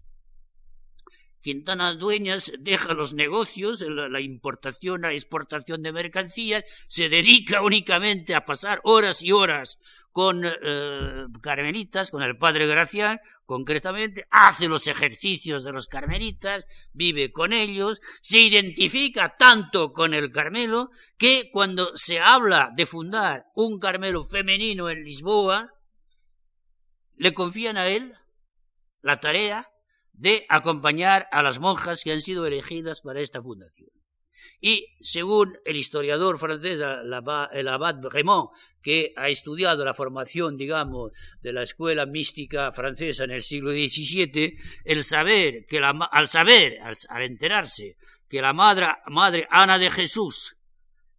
[1.42, 8.44] Quintana Dueñas deja los negocios, la, importación, la exportación de mercancías, se dedica únicamente a
[8.44, 9.78] pasar horas y horas
[10.12, 17.32] con eh, carmelitas, con el padre Gracián, concretamente, hace los ejercicios de los carmelitas, vive
[17.32, 23.80] con ellos, se identifica tanto con el Carmelo que cuando se habla de fundar un
[23.80, 25.74] Carmelo femenino en Lisboa,
[27.16, 28.12] le confían a él
[29.02, 29.68] la tarea
[30.20, 33.88] de acompañar a las monjas que han sido elegidas para esta fundación.
[34.60, 38.50] Y según el historiador francés, el abad Bremont,
[38.82, 44.58] que ha estudiado la formación, digamos, de la escuela mística francesa en el siglo XVII,
[44.84, 47.96] el saber que la, al saber, al, enterarse
[48.28, 50.58] que la madre, madre Ana de Jesús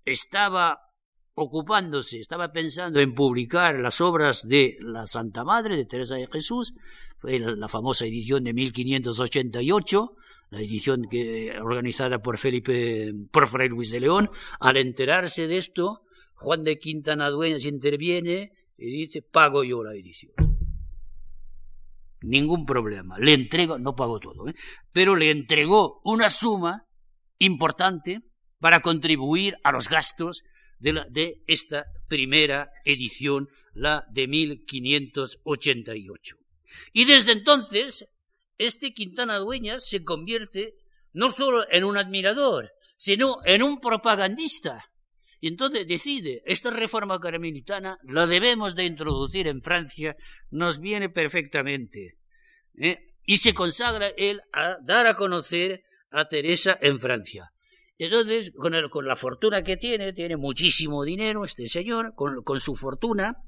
[0.05, 0.90] estaba
[1.33, 6.73] ocupándose, estaba pensando en publicar las obras de la Santa Madre de Teresa de Jesús,
[7.17, 10.15] fue la, famosa edición de 1588,
[10.49, 14.29] la edición que, organizada por Felipe, por Fray Luis de León.
[14.59, 16.01] Al enterarse de esto,
[16.33, 20.33] Juan de Quintana Dueñas interviene y dice, pago yo la edición.
[22.21, 23.17] Ningún problema.
[23.17, 24.53] Le entrego, no pago todo, ¿eh?
[24.91, 26.85] pero le entregó una suma
[27.39, 28.21] importante
[28.59, 30.43] para contribuir a los gastos
[30.81, 36.37] de, esta primera edición, la de 1588.
[36.93, 38.07] Y desde entonces,
[38.57, 40.75] este Quintana Dueñas se convierte
[41.13, 44.85] no solo en un admirador, sino en un propagandista.
[45.39, 50.15] Y entonces decide, esta reforma carmelitana la debemos de introducir en Francia,
[50.51, 52.17] nos viene perfectamente.
[52.77, 53.07] ¿eh?
[53.25, 57.51] Y se consagra él a dar a conocer a Teresa en Francia.
[58.03, 63.43] Entonces, con, la fortuna que tiene, tiene muchísimo dinero este señor, con, su fortuna,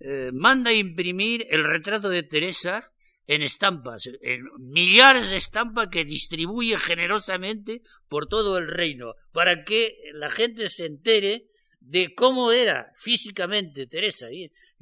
[0.00, 2.90] eh, manda imprimir el retrato de Teresa
[3.28, 9.96] en estampas, en millares de estampas que distribuye generosamente por todo el reino, para que
[10.14, 11.46] la gente se entere
[11.78, 14.26] de cómo era físicamente Teresa.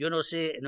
[0.00, 0.58] Yo no sé,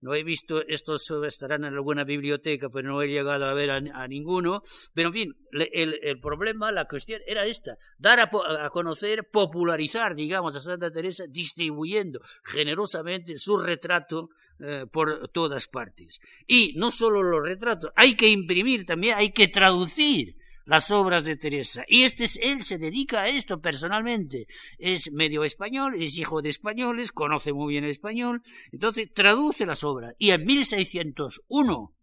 [0.00, 4.08] no, he visto, estos estarán en alguna biblioteca, pero no he llegado a ver a,
[4.08, 4.60] ninguno.
[4.92, 10.60] Pero en fin, el, problema, la cuestión era esta, dar a, conocer, popularizar, digamos, a
[10.60, 16.20] Santa Teresa, distribuyendo generosamente su retrato eh, por todas partes.
[16.48, 21.36] Y no solo los retratos, hay que imprimir también, hay que traducir las obras de
[21.36, 21.84] Teresa.
[21.88, 24.46] Y este es, él se dedica a esto personalmente.
[24.78, 29.84] Es medio español, es hijo de españoles, conoce muy bien el español, entonces traduce las
[29.84, 30.14] obras.
[30.18, 31.94] Y en 1601,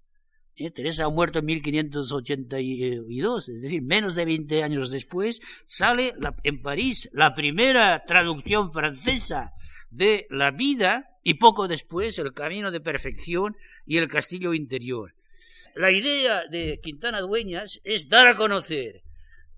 [0.56, 6.62] eh, Teresa ha muerto en 1582, es decir, menos de 20 años después, sale en
[6.62, 9.54] París la primera traducción francesa
[9.90, 15.14] de la vida y poco después el camino de perfección y el castillo interior.
[15.76, 19.04] La idea de Quintana Dueñas es dar a conocer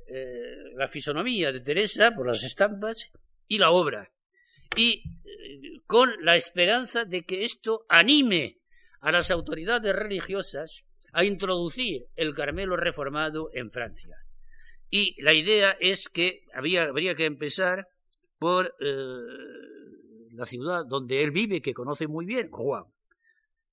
[0.07, 3.11] eh, la fisonomía de Teresa por las estampas
[3.47, 4.11] y la obra,
[4.75, 8.59] y eh, con la esperanza de que esto anime
[8.99, 14.17] a las autoridades religiosas a introducir el Carmelo reformado en Francia.
[14.89, 17.87] Y la idea es que habría que empezar
[18.37, 18.95] por eh,
[20.33, 22.85] la ciudad donde él vive, que conoce muy bien, Juan.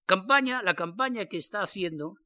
[0.07, 2.17] Campaña, la campaña que está haciendo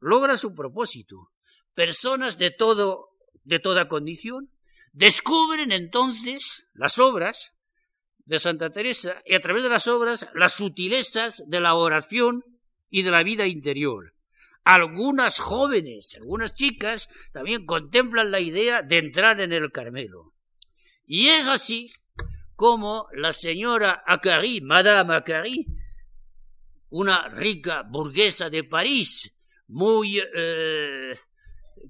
[0.00, 1.30] logra su propósito.
[1.74, 3.10] Personas de todo,
[3.44, 4.50] de toda condición,
[4.92, 7.54] descubren entonces las obras
[8.24, 12.44] de Santa Teresa y a través de las obras las sutilezas de la oración
[12.88, 14.14] y de la vida interior.
[14.64, 20.34] Algunas jóvenes, algunas chicas también contemplan la idea de entrar en el Carmelo.
[21.06, 21.90] Y es así
[22.54, 25.66] como la señora Acari, Madame Acari,
[26.90, 29.34] una rica burguesa de París,
[29.70, 31.14] muy eh,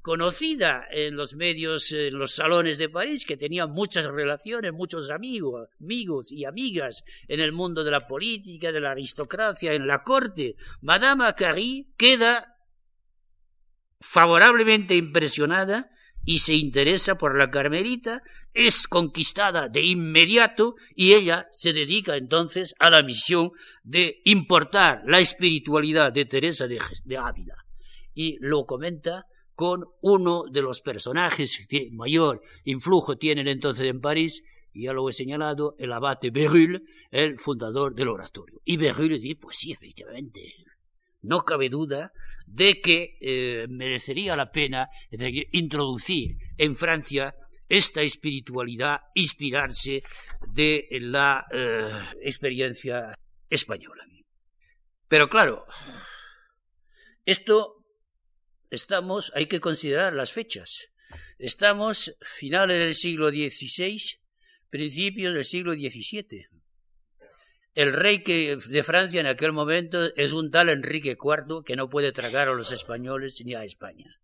[0.03, 5.69] conocida en los medios, en los salones de París, que tenía muchas relaciones, muchos amigos,
[5.81, 10.57] amigos y amigas en el mundo de la política, de la aristocracia, en la corte.
[10.81, 12.57] Madame Carrie queda
[14.01, 15.91] favorablemente impresionada
[16.25, 22.75] y se interesa por la Carmelita, es conquistada de inmediato y ella se dedica entonces
[22.79, 27.57] a la misión de importar la espiritualidad de Teresa de, de Ávila
[28.15, 34.43] y lo comenta con uno de los personajes que mayor influjo tienen entonces en París,
[34.73, 38.61] y ya lo he señalado, el abate Berulle, el fundador del oratorio.
[38.65, 40.55] Y Berulle dice, pues sí, efectivamente,
[41.23, 42.13] no cabe duda
[42.47, 44.89] de que eh, merecería la pena
[45.53, 47.35] introducir en Francia
[47.69, 50.03] esta espiritualidad, inspirarse
[50.53, 51.93] de la eh,
[52.23, 53.15] experiencia
[53.49, 54.05] española.
[55.07, 55.67] Pero claro,
[57.27, 57.80] esto
[58.71, 60.93] estamos, hay que considerar las fechas.
[61.39, 64.01] Estamos finales del siglo XVI,
[64.71, 66.47] principios del siglo XVII.
[67.75, 71.89] El rey que, de Francia en aquel momento es un tal Enrique IV que no
[71.89, 74.21] puede tragar a los españoles ni a España.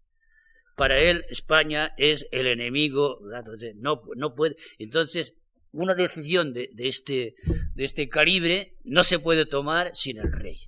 [0.76, 3.18] Para él España es el enemigo,
[3.76, 4.56] no, no puede.
[4.78, 5.36] Entonces,
[5.72, 7.34] una decisión de, de, este,
[7.74, 10.58] de este calibre no se puede tomar sin el rey.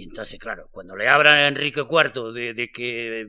[0.00, 3.28] Y entonces, claro, cuando le hablan a Enrique IV de, que eh,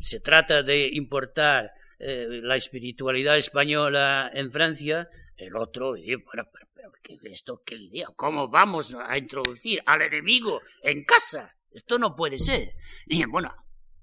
[0.00, 1.70] se trata de importar
[2.00, 8.08] eh, la espiritualidad española en Francia, el otro dice, bueno, pero, ¿qué, ¿esto qué idea?
[8.16, 11.54] ¿Cómo vamos a introducir al enemigo en casa?
[11.70, 12.74] Esto no puede ser.
[13.06, 13.54] Y bueno,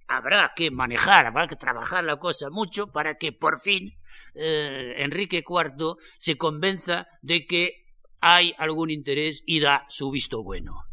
[0.07, 3.99] habrá que manejar, habrá que trabajar la cosa mucho para que por fin
[4.33, 7.85] eh, Enrique IV se convenza de que
[8.21, 10.88] hay algún interés y da su visto bueno.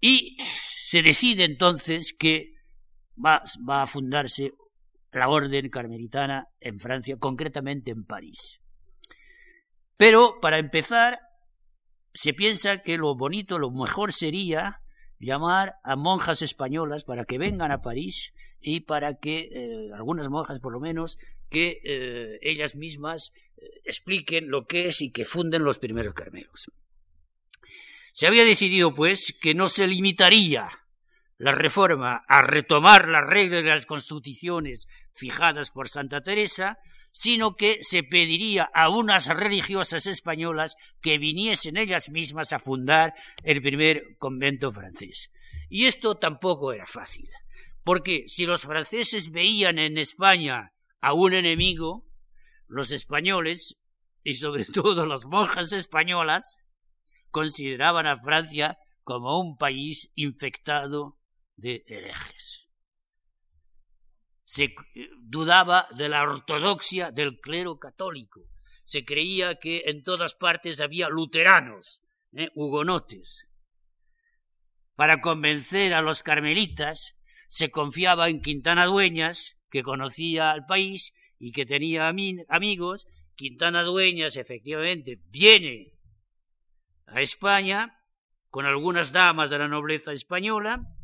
[0.00, 2.54] Y se decide entonces que
[3.22, 4.52] va, a fundarse
[5.12, 8.62] la orden carmelitana en Francia, concretamente en París.
[9.96, 11.18] Pero para empezar,
[12.14, 14.82] se piensa que lo bonito, lo mejor sería
[15.18, 20.60] llamar a monjas españolas para que vengan a París y para que, eh, algunas monjas
[20.60, 21.18] por lo menos,
[21.50, 26.70] que eh, ellas mismas eh, expliquen lo que es y que funden los primeros carmelos.
[28.18, 30.68] Se había decidido, pues, que no se limitaría
[31.36, 36.80] la reforma a retomar las reglas de las constituciones fijadas por Santa Teresa,
[37.12, 43.62] sino que se pediría a unas religiosas españolas que viniesen ellas mismas a fundar el
[43.62, 45.30] primer convento francés.
[45.68, 47.30] Y esto tampoco era fácil,
[47.84, 52.04] porque si los franceses veían en España a un enemigo,
[52.66, 53.80] los españoles,
[54.24, 56.58] y sobre todo las monjas españolas,
[57.30, 61.18] consideraban a Francia como un país infectado
[61.56, 62.68] de herejes.
[64.44, 64.74] Se eh,
[65.20, 68.42] dudaba de la ortodoxia del clero católico.
[68.84, 72.02] Se creía que en todas partes había luteranos,
[72.32, 72.48] ¿eh?
[72.54, 73.48] hugonotes.
[74.94, 77.18] Para convencer a los carmelitas,
[77.48, 83.06] se confiaba en Quintana Dueñas, que conocía al país y que tenía amigos.
[83.34, 85.97] Quintana Dueñas, efectivamente, viene
[87.08, 88.02] a España
[88.50, 90.94] con algunas damas de la nobleza española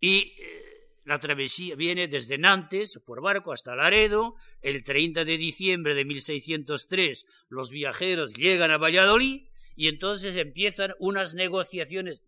[0.00, 0.70] y eh,
[1.04, 4.36] la travesía viene desde Nantes por barco hasta Laredo.
[4.62, 11.34] El 30 de diciembre de 1603 los viajeros llegan a Valladolid y entonces empiezan unas
[11.34, 12.22] negociaciones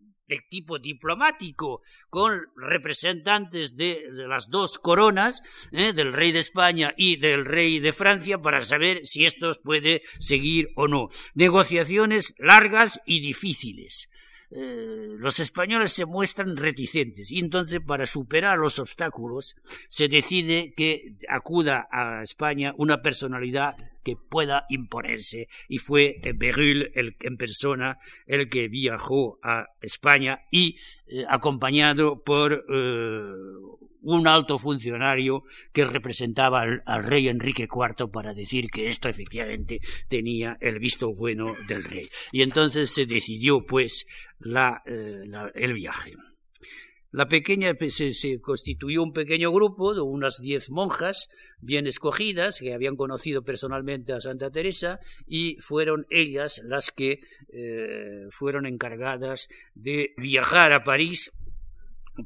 [0.49, 5.93] tipo diplomático con representantes de, las dos coronas, ¿eh?
[5.93, 10.69] del rey de España y del rey de Francia, para saber si esto puede seguir
[10.75, 11.09] o no.
[11.33, 14.09] Negociaciones largas y difíciles.
[14.55, 19.55] Eh, los españoles se muestran reticentes y entonces para superar los obstáculos
[19.89, 27.15] se decide que acuda a España una personalidad que pueda imponerse y fue Berulle el,
[27.21, 30.77] en persona el que viajó a España y
[31.07, 33.31] eh, acompañado por eh,
[34.03, 39.79] un alto funcionario que representaba al, rey Enrique IV para decir que esto efectivamente
[40.09, 42.07] tenía el visto bueno del rey.
[42.31, 44.05] Y entonces se decidió pues
[44.45, 45.23] eh,
[45.55, 46.13] el viaje.
[47.11, 51.29] La pequeña se, se, constituyó un pequeño grupo de unas diez monjas
[51.59, 58.27] bien escogidas que habían conocido personalmente a Santa Teresa y fueron ellas las que eh,
[58.31, 61.31] fueron encargadas de viajar a París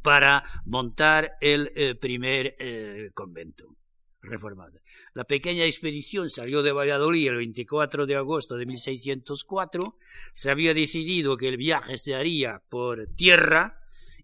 [0.01, 3.78] para montar el eh, primer eh, convento
[4.21, 4.80] reformado.
[5.13, 9.97] La pequeña expedición salió de Valladolid el 24 de agosto de 1604.
[10.34, 13.80] Se había decidido que el viaje se haría por tierra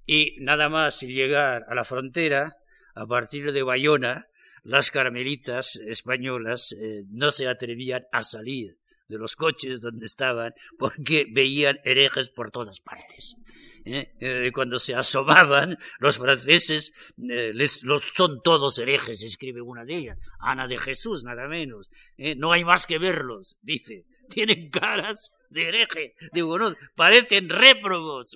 [0.06, 2.58] y nada más llegar a la frontera,
[2.95, 4.28] a partir de Bayona,
[4.64, 11.28] las carmelitas españolas eh, no se atrevían a salir de los coches donde estaban porque
[11.30, 13.38] veían herejes por todas partes.
[13.86, 14.14] ¿eh?
[14.20, 19.95] Eh, cuando se asomaban, los franceses eh, les, los son todos herejes, escribe una de
[19.95, 21.89] ellas, Ana de Jesús, nada menos.
[22.38, 24.05] No hay más que verlos, dice.
[24.30, 28.36] Tienen caras de hereje, de bueno, parecen réprobos.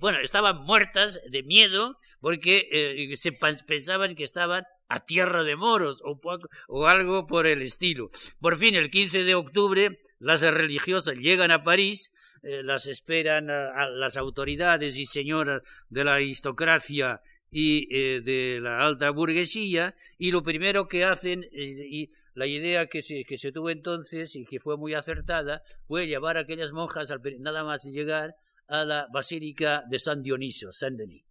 [0.00, 6.86] Bueno, estaban muertas de miedo porque se pensaban que estaban a tierra de moros o,
[6.86, 8.10] algo por el estilo.
[8.40, 12.12] Por fin, el 15 de octubre, las religiosas llegan a París
[12.42, 17.20] eh, las esperan a, las autoridades y señoras de la aristocracia
[17.50, 23.02] y eh, de la alta burguesía y lo primero que hacen y la idea que
[23.02, 27.10] se, que se tuvo entonces y que fue muy acertada fue llevar a aquellas monjas
[27.10, 28.36] al, nada más llegar
[28.68, 31.27] a la basílica de San Dionisio, San Denis.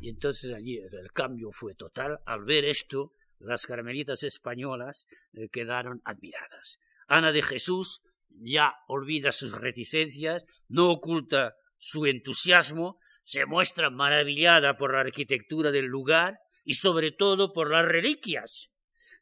[0.00, 2.20] Y entonces allí el cambio fue total.
[2.26, 6.78] Al ver esto, las carmelitas españolas eh, quedaron admiradas.
[7.06, 14.92] Ana de Jesús ya olvida sus reticencias, no oculta su entusiasmo, se muestra maravillada por
[14.92, 18.74] la arquitectura del lugar y sobre todo por las reliquias.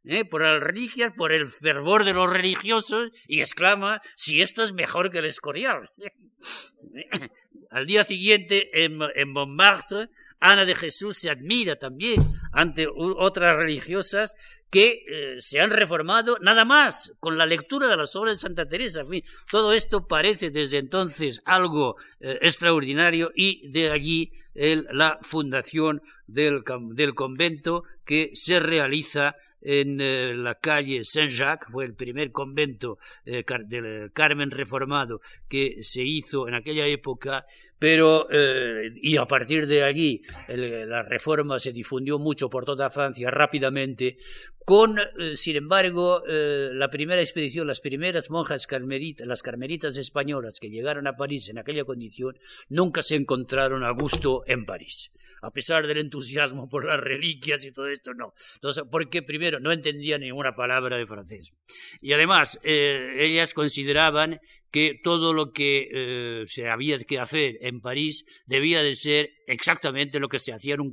[0.05, 0.24] ¿Eh?
[0.24, 5.11] por las reliquias, por el fervor de los religiosos, y exclama si esto es mejor
[5.11, 5.91] que el Escorial.
[7.70, 8.97] Al día siguiente, en,
[9.32, 10.09] Montmartre,
[10.41, 12.22] Ana de Jesús se admira también
[12.53, 14.34] ante otras religiosas
[14.70, 18.66] que eh, se han reformado nada más con la lectura de las obras de Santa
[18.66, 19.03] Teresa.
[19.11, 26.62] En todo esto parece desde entonces algo eh, extraordinario y de allí la fundación del,
[26.95, 29.37] del convento que se realiza
[29.67, 36.03] en eh, la calle Saint-Jacques, fue el primer convento eh, del Carmen reformado que se
[36.03, 37.47] hizo en aquella época,
[37.79, 43.31] pero eh, y a partir de allí la reforma se difundió mucho por toda Francia
[43.31, 44.18] rápidamente,
[44.64, 44.97] con,
[45.37, 51.16] sin embargo, la primera expedición, las primeras monjas carmelitas, las carmelitas españolas que llegaron a
[51.16, 52.37] París en aquella condición,
[52.68, 55.12] nunca se encontraron a gusto en París
[55.43, 58.35] a pesar del entusiasmo por las reliquias y todo esto, no.
[58.55, 61.53] Entonces, porque primero no entendían ninguna palabra de francés.
[62.01, 64.41] Y además, eh, ellas consideraban
[64.71, 70.21] que todo lo que eh, se había que hacer en París debía de ser exactamente
[70.21, 70.93] lo que se hacía en un,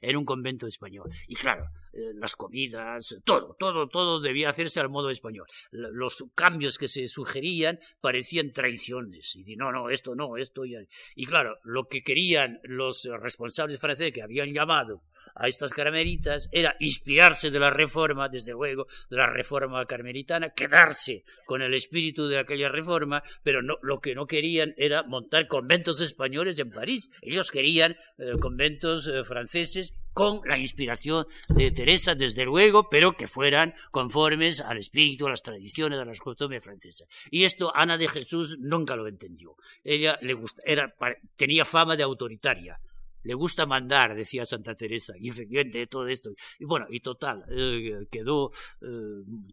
[0.00, 1.10] en un, convento español.
[1.26, 5.46] Y claro, eh, las comidas, todo, todo, todo debía hacerse al modo español.
[5.70, 9.36] Los cambios que se sugerían parecían traiciones.
[9.36, 10.62] Y no, no, esto no, esto.
[10.64, 15.02] Y claro, lo que querían los responsables franceses que habían llamado
[15.34, 21.24] a estas carmelitas era inspirarse de la reforma, desde luego, de la reforma carmelitana, quedarse
[21.46, 26.00] con el espíritu de aquella reforma, pero no, lo que no querían era montar conventos
[26.00, 27.10] españoles en París.
[27.22, 33.26] Ellos querían eh, conventos eh, franceses con la inspiración de Teresa, desde luego, pero que
[33.26, 37.08] fueran conformes al espíritu, a las tradiciones, a las costumbres francesas.
[37.30, 39.56] Y esto Ana de Jesús nunca lo entendió.
[39.84, 40.94] Ella le gusta, era,
[41.36, 42.78] tenía fama de autoritaria
[43.22, 46.30] le gusta mandar, decía Santa Teresa, y efectivamente todo esto.
[46.58, 48.50] Y bueno, y total, eh, quedó
[48.80, 48.86] eh,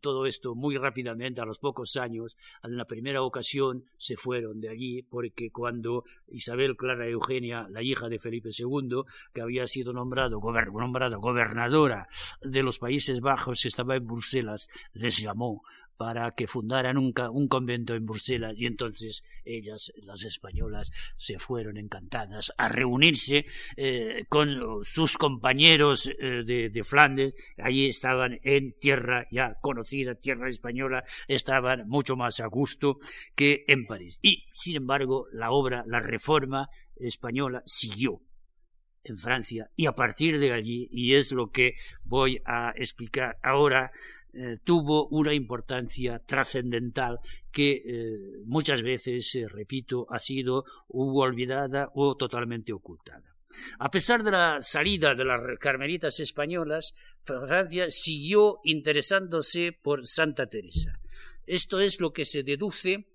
[0.01, 4.69] todo esto muy rápidamente, a los pocos años, en la primera ocasión se fueron de
[4.69, 9.03] allí, porque cuando Isabel Clara Eugenia, la hija de Felipe II,
[9.33, 12.07] que había sido nombrado, nombrada gobernadora
[12.41, 15.63] de los Países Bajos, estaba en Bruselas, les llamó
[15.99, 22.53] para que fundaran un, convento en Bruselas y entonces ellas, las españolas, se fueron encantadas
[22.57, 23.45] a reunirse
[23.75, 27.33] eh, con sus compañeros eh, de, de, Flandes.
[27.57, 32.97] Allí estaban en tierra ya conocida, tierra española, estaban mucho más a gusto
[33.35, 34.19] que en París.
[34.21, 38.21] Y, sin embargo, la obra, la reforma española siguió
[39.09, 43.91] en Francia y a partir de allí, y es lo que voy a explicar ahora,
[44.31, 47.19] eh, tuvo una importancia trascendental
[47.51, 53.35] que eh, muchas veces, eh, repito, ha sido olvidada o totalmente ocultada.
[53.79, 56.93] A pesar de la salida de las carmelitas españolas,
[57.23, 60.99] Francia siguió interesándose por Santa Teresa.
[61.47, 63.07] Esto es lo que se deduce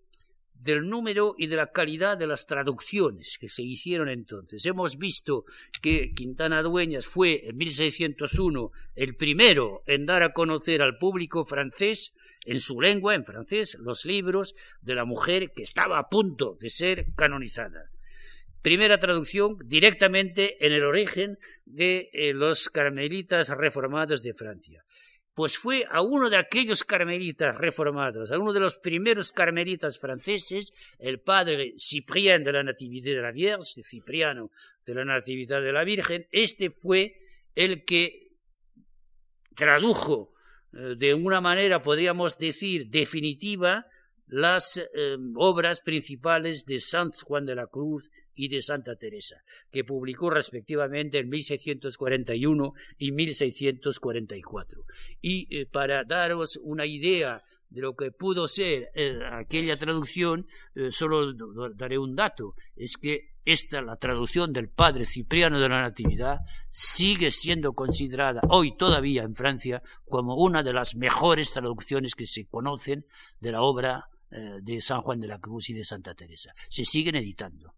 [0.65, 4.65] del número y de la calidad de las traducciones que se hicieron entonces.
[4.65, 5.45] Hemos visto
[5.83, 12.17] que Quintana Dueñas fue en 1601 el primero en dar a conocer al público francés
[12.47, 16.71] en su lengua, en francés, los libros de la mujer que estaba a punto de
[16.71, 17.91] ser canonizada.
[18.63, 24.84] Primera traducción directamente en el origen de eh, los carmelitas reformados de Francia
[25.35, 30.73] pues fue a uno de aquellos carmelitas reformados, a uno de los primeros carmelitas franceses,
[30.99, 34.51] el padre Cipriano de la Natividad de la Vierge, Cipriano
[34.87, 37.17] de la Natividad de la Virgen, este fue
[37.57, 38.33] el que
[39.57, 40.35] tradujo
[40.73, 43.87] eh, de una manera, podríamos decir, definitiva,
[44.27, 49.85] las eh, obras principales de Sant Juan de la Cruz y de Santa Teresa, que
[49.85, 54.85] publicó respectivamente en 1641 y 1644.
[55.21, 60.47] Y eh, para daros una idea de lo que pudo ser eh, aquella traducción,
[60.91, 61.33] solo
[61.75, 66.39] daré un dato, es que esta, la traducción del padre Cipriano de la Natividad,
[66.71, 72.47] sigue siendo considerada hoy todavía en Francia como una de las mejores traducciones que se
[72.47, 73.05] conocen
[73.41, 76.53] de la obra eh, de San Juan de la Cruz y de Santa Teresa.
[76.69, 77.77] Se siguen editando.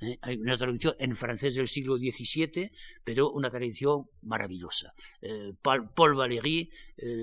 [0.00, 0.16] ¿eh?
[0.22, 2.70] Hay una traducción en francés del siglo XVII,
[3.02, 4.94] pero una traducción maravillosa.
[5.20, 6.70] Eh, Paul Valéry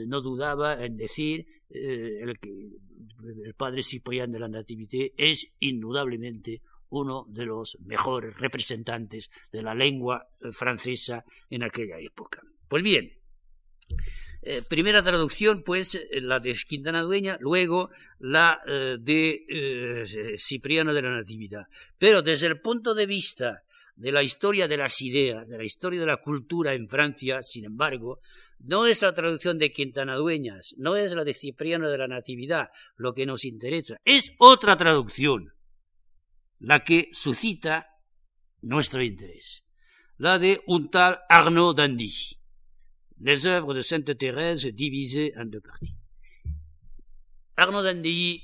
[0.07, 2.37] no dudaba en decir el
[3.45, 9.73] el padre Ciprián de la Nativité es indudablemente uno de los mejores representantes de la
[9.73, 12.41] lengua francesa en aquella época.
[12.67, 13.17] Pues bien,
[14.41, 21.01] eh, primera traducción, pues, eh, la de Quintana Dueña, luego la eh, de Cipriano de
[21.01, 21.65] la Natividad.
[21.97, 23.63] Pero desde el punto de vista
[23.95, 27.65] de la historia de las ideas, de la historia de la cultura en Francia, sin
[27.65, 28.19] embargo,
[28.59, 32.69] no es la traducción de Quintana Dueñas, no es la de Cipriano de la Natividad
[32.95, 35.53] lo que nos interesa, es otra traducción
[36.59, 37.87] la que suscita
[38.61, 39.65] nuestro interés,
[40.17, 42.36] la de un tal Arnaud Dandy
[43.19, 45.95] les œuvres de Sainte Thérèse divisées en deux parties.
[47.55, 48.43] Arnaud d'Andilly,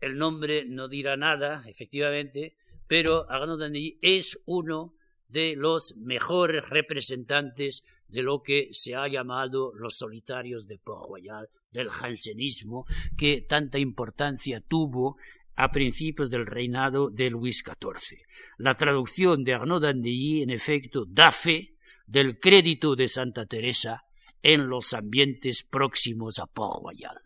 [0.00, 2.54] el nombre no dirá nada, efectivamente,
[2.86, 4.94] pero Arnaud d'Andilly es uno
[5.28, 11.48] de los mejores representantes de lo que se ha llamado los solitarios de Port Royal,
[11.72, 12.84] del jansenismo,
[13.16, 15.16] que tanta importancia tuvo
[15.56, 18.18] a principios del reinado de Luis XIV.
[18.58, 24.04] La traducción de Arnaud d'Andilly, en efecto, da fe del crédito de Santa Teresa
[24.42, 27.16] en los ambientes próximos a Port Royal.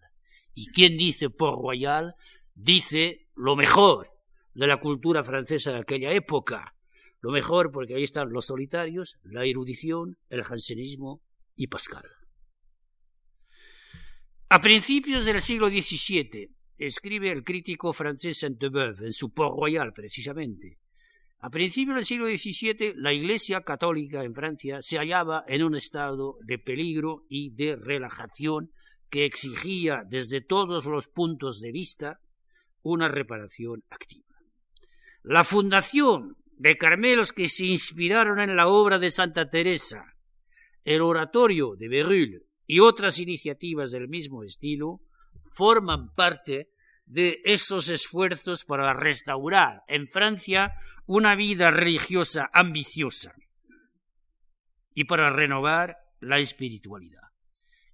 [0.54, 2.14] ¿Y quién dice Port Royal?
[2.54, 4.10] Dice lo mejor
[4.54, 6.74] de la cultura francesa de aquella época.
[7.20, 11.22] Lo mejor porque ahí están los solitarios, la erudición, el jansenismo
[11.54, 12.04] y Pascal.
[14.48, 20.78] A principios del siglo XVII, escribe el crítico francés Saint-Beuve en su Port Royal, precisamente,
[21.38, 26.38] a principios del siglo XVII, la Iglesia católica en Francia se hallaba en un estado
[26.42, 28.72] de peligro y de relajación
[29.10, 32.20] que exigía desde todos los puntos de vista
[32.82, 34.24] una reparación activa.
[35.22, 40.16] La fundación de Carmelos que se inspiraron en la obra de Santa Teresa
[40.84, 45.00] el oratorio de Berulle y otras iniciativas del mismo estilo
[45.54, 46.70] forman parte
[47.04, 50.72] de esos esfuerzos para restaurar en Francia
[51.06, 53.34] una vida religiosa ambiciosa
[54.94, 57.22] y para renovar la espiritualidad.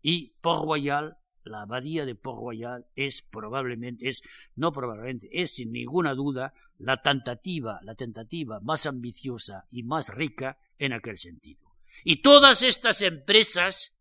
[0.00, 4.22] Y Port Royal, la abadía de Port Royal es probablemente, es
[4.54, 10.58] no probablemente, es sin ninguna duda la tentativa, la tentativa más ambiciosa y más rica
[10.78, 11.60] en aquel sentido.
[12.04, 13.98] Y todas estas empresas,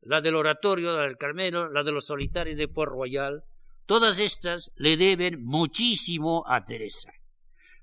[0.00, 3.44] la del oratorio, la del Carmelo, la de los solitarios de Port Royal,
[3.86, 7.12] todas estas le deben muchísimo a Teresa.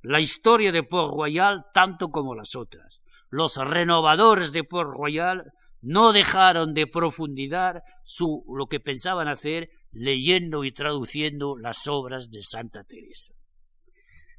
[0.07, 3.01] La historia de Port Royal tanto como las otras.
[3.29, 5.51] Los renovadores de Port Royal
[5.81, 12.41] no dejaron de profundizar su, lo que pensaban hacer leyendo y traduciendo las obras de
[12.41, 13.33] Santa Teresa.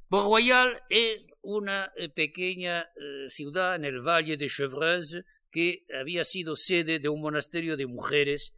[0.09, 6.25] Port Royal es una eh, pequeña eh, ciudad en el valle de Chevreuse que había
[6.25, 8.55] sido sede de un monasterio de mujeres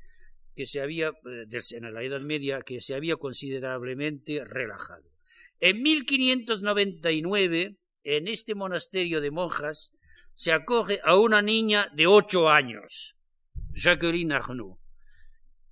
[0.55, 5.10] que se había, eh, en la Edad Media, que se había considerablemente relajado.
[5.61, 9.93] En 1599, en este monasterio de monjas,
[10.33, 13.19] se acoge a una niña de ocho años,
[13.75, 14.79] Jacqueline Arnaud,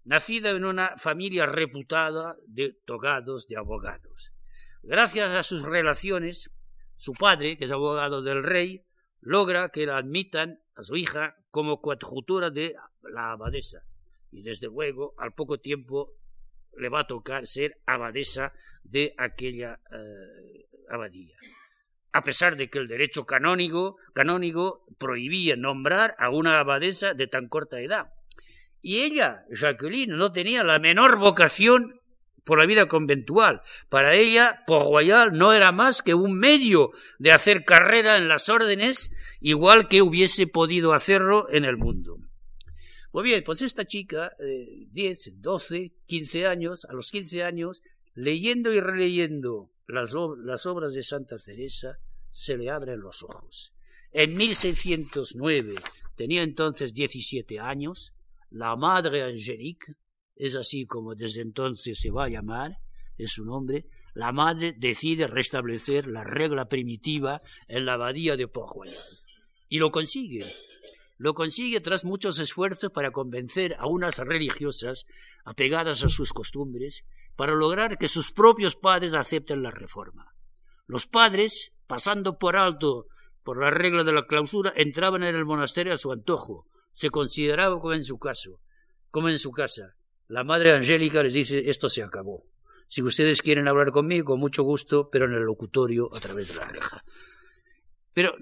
[0.05, 4.31] nacida en una familia reputada de togados, de abogados.
[4.83, 6.51] Gracias a sus relaciones,
[6.97, 8.85] su padre, que es abogado del rey,
[9.21, 12.75] logra que la admitan a su hija como coadjutora de
[13.11, 13.85] la abadesa.
[14.31, 16.13] Y desde luego, al poco tiempo,
[16.77, 18.53] le va a tocar ser abadesa
[18.83, 21.37] de aquella eh, abadía
[22.13, 27.49] a pesar de que el derecho canónico, canónico prohibía nombrar a una abadesa de tan
[27.49, 28.09] corta edad.
[28.81, 32.01] Y ella, Jacqueline, no tenía la menor vocación
[32.45, 33.63] por la vida conventual.
[33.89, 38.49] Para ella, Port Royal no era más que un medio de hacer carrera en las
[38.49, 42.17] órdenes, igual que hubiese podido hacerlo en el mundo.
[43.11, 47.83] Pues bien, pues esta chica, eh, 10, 12, 15 años, a los 15 años,
[48.15, 51.99] leyendo y releyendo las, las obras de Santa Teresa,
[52.31, 53.75] se le abren los ojos.
[54.13, 55.75] En 1609,
[56.17, 58.13] tenía entonces 17 años,
[58.51, 59.95] la Madre Angélique,
[60.37, 62.79] es así como desde entonces se va a llamar,
[63.17, 68.91] es su nombre, la madre decide restablecer la regla primitiva en la abadía de Port.
[69.69, 70.45] Y lo consigue.
[71.19, 75.05] Lo consigue tras muchos esfuerzos para convencer a unas religiosas
[75.45, 77.05] apegadas a sus costumbres,
[77.35, 80.33] para lograr que sus propios padres acepten la reforma.
[80.87, 83.07] Los padres, pasando por alto
[83.43, 86.67] por la regla de la clausura, entraban en el monasterio a su antojo.
[86.93, 88.61] Se consideraba como en su caso,
[89.11, 89.95] como en su casa.
[90.29, 92.45] La madre Angélica les dice esto se acabó.
[92.89, 96.57] Si ustedes quieren hablar conmigo, con mucho gusto, pero en el locutorio a través de
[96.57, 97.05] la reja.
[98.13, 98.35] Pero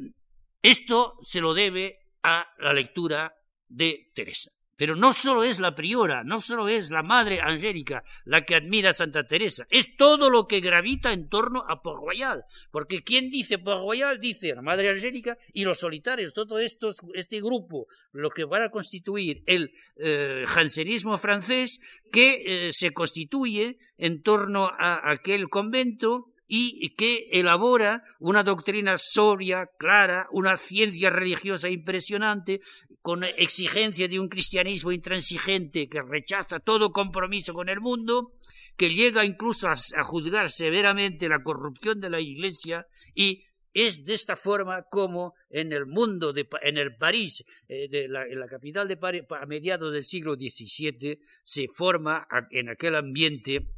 [0.62, 3.36] esto se lo debe a la lectura
[3.68, 4.50] de Teresa.
[4.76, 8.90] Pero no solo es la priora, no solo es la madre Angélica la que admira
[8.90, 12.44] a Santa Teresa, es todo lo que gravita en torno a Port Royal.
[12.72, 17.40] Porque quien dice Port Royal dice la madre Angélica y los solitarios, todo esto, este
[17.40, 24.20] grupo, lo que van a constituir el eh, jansenismo francés que eh, se constituye en
[24.20, 32.60] torno a aquel convento y que elabora una doctrina sobria, clara, una ciencia religiosa impresionante,
[33.06, 38.32] con exigencia de un cristianismo intransigente que rechaza todo compromiso con el mundo,
[38.76, 44.34] que llega incluso a, juzgar severamente la corrupción de la Iglesia y es de esta
[44.34, 48.88] forma como en el mundo, de, en el París, eh, de la, en la capital
[48.88, 53.68] de París, a mediados del siglo XVII, se forma en aquel ambiente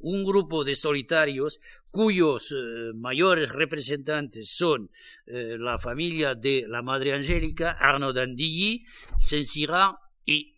[0.00, 4.90] un grupo de solitarios cuyos eh, mayores representantes son
[5.26, 8.84] eh, la familia de la Madre Angélica, Arnaud d'Andilly,
[9.18, 9.94] Saint-Cyran
[10.24, 10.56] y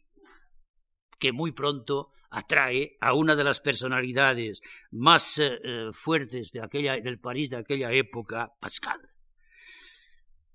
[1.18, 5.58] que muy pronto atrae a una de las personalidades más eh,
[5.92, 9.00] fuertes de aquella, del París de aquella época, Pascal.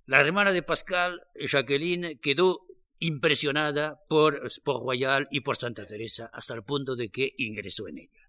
[0.06, 2.66] La hermana de Pascal, Jacqueline, quedó
[3.00, 8.00] impresionada por, por Royal y por Santa Teresa hasta el punto de que ingresó en
[8.00, 8.27] ella.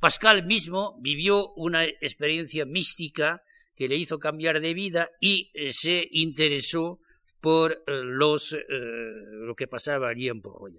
[0.00, 3.42] Pascal mismo vivió una experiencia mística
[3.74, 7.00] que le hizo cambiar de vida y eh, se interesó
[7.40, 10.74] por eh, los, eh, lo que pasaba allí en Port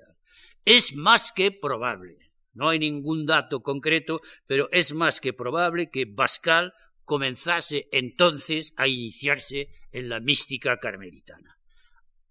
[0.66, 2.18] Es más que probable,
[2.54, 4.18] no hay ningún dato concreto,
[4.48, 6.74] pero es más que probable que Pascal
[7.04, 11.58] comenzase entonces a iniciarse en la mística carmelitana.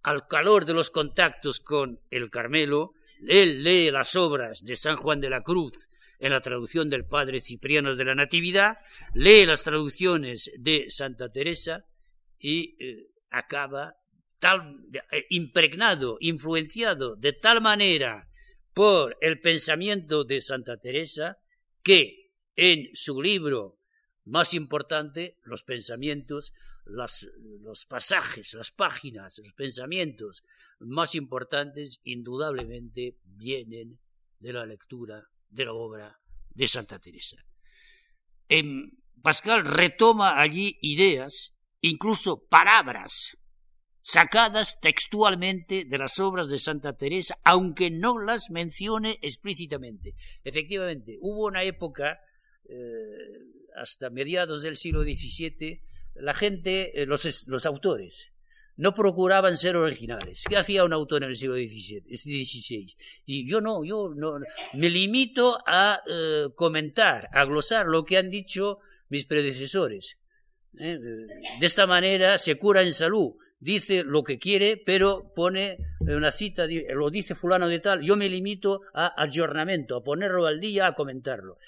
[0.03, 2.95] Al calor de los contactos con el Carmelo,
[3.29, 5.89] él lee las obras de San Juan de la Cruz
[6.23, 8.77] en la traducción del Padre Cipriano de la Natividad,
[9.13, 11.85] lee las traducciones de Santa Teresa
[12.39, 13.97] y eh, acaba
[14.39, 14.79] tal,
[15.11, 18.29] eh, impregnado, influenciado de tal manera
[18.73, 21.39] por el pensamiento de Santa Teresa
[21.83, 23.81] que en su libro
[24.25, 26.53] más importante, los pensamientos,
[26.85, 30.45] los pasajes, las páginas, los pensamientos
[30.79, 33.99] más importantes, indudablemente vienen
[34.39, 37.37] de la lectura de la obra de Santa Teresa.
[38.49, 38.91] En
[39.23, 43.39] Pascal retoma allí ideas, incluso palabras,
[44.01, 50.15] sacadas textualmente de las obras de Santa Teresa, aunque no las mencione explícitamente.
[50.43, 52.21] Efectivamente, hubo una época,
[52.69, 52.77] eh,
[53.77, 55.83] hasta mediados del siglo XVII,
[56.15, 58.32] la gente, eh, los, los, autores,
[58.77, 60.45] no procuraban ser originales.
[60.49, 62.97] ¿Qué hacía un autor en el siglo XVI?
[63.27, 64.39] Y yo no, yo no,
[64.75, 70.19] me limito a eh, comentar, a glosar lo que han dicho mis predecesores.
[70.73, 76.67] De esta manera se cura en salud dice lo que quiere, pero pone una cita,
[76.95, 80.95] lo dice fulano de tal, yo me limito a ayornamiento, a ponerlo al día, a
[80.95, 81.59] comentarlo.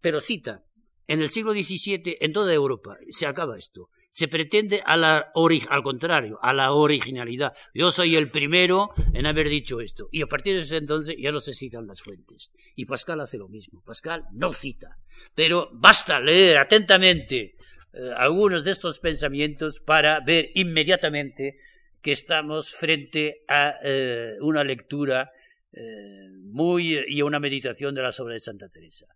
[0.00, 0.64] Pero cita,
[1.06, 3.88] en el siglo XVII, en toda Europa, se acaba esto.
[4.14, 5.32] Se pretende a la
[5.68, 7.52] al contrario, a la originalidad.
[7.74, 10.08] Yo soy el primero en haber dicho esto.
[10.12, 12.52] Y a partir de ese entonces ya no se citan las fuentes.
[12.76, 13.82] Y Pascal hace lo mismo.
[13.82, 14.98] Pascal no cita.
[15.34, 17.56] Pero basta leer atentamente
[17.92, 21.58] eh, algunos de estos pensamientos para ver inmediatamente
[22.00, 25.32] que estamos frente a eh, una lectura
[25.72, 29.06] eh, muy y a una meditación de las obras de Santa Teresa.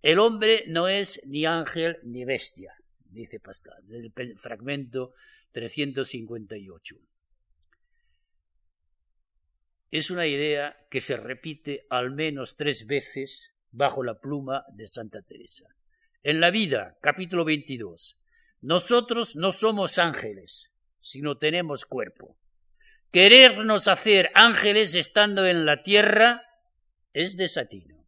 [0.00, 2.74] El hombre no es ni ángel ni bestia,
[3.12, 5.12] dice Pascal, del fragmento
[5.52, 6.96] 358.
[9.90, 15.22] Es una idea que se repite al menos tres veces bajo la pluma de Santa
[15.22, 15.66] Teresa.
[16.22, 18.18] En la vida, capítulo 22.
[18.62, 22.38] Nosotros no somos ángeles, sino tenemos cuerpo.
[23.10, 26.42] Querernos hacer ángeles estando en la tierra
[27.12, 28.06] es desatino.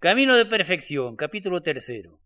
[0.00, 2.20] Camino de perfección, capítulo tercero.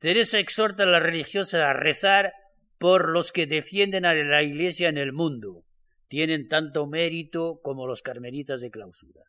[0.00, 2.32] Teresa exhorta a la religiosa a rezar
[2.78, 5.66] por los que defienden a la Iglesia en el mundo.
[6.08, 9.24] Tienen tanto mérito como los carmelitas de clausura.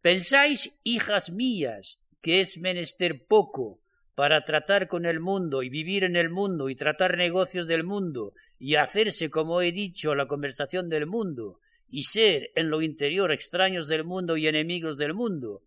[0.00, 3.80] ¿Pensáis, hijas mías, que es menester poco
[4.16, 8.34] para tratar con el mundo y vivir en el mundo y tratar negocios del mundo
[8.58, 13.86] y hacerse, como he dicho, la conversación del mundo y ser en lo interior extraños
[13.86, 15.62] del mundo y enemigos del mundo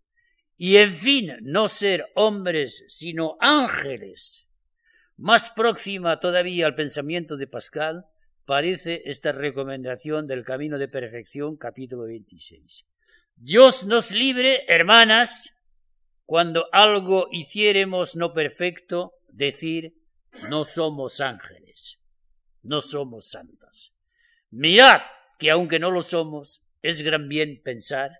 [0.56, 4.48] y en fin no ser hombres sino ángeles.
[5.16, 8.06] Más próxima todavía al pensamiento de Pascal
[8.44, 12.86] parece esta recomendación del camino de perfección capítulo 26.
[13.36, 15.52] Dios nos libre, hermanas,
[16.24, 19.94] cuando algo hiciéremos no perfecto, decir
[20.48, 22.00] no somos ángeles,
[22.62, 23.92] no somos santas.
[24.50, 25.02] Mirad
[25.38, 28.10] que aunque no lo somos, es gran bien pensar,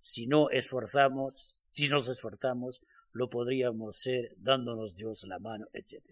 [0.00, 6.02] si no esforzamos, si nos esforzamos, lo podríamos ser dándonos Dios la mano, etc.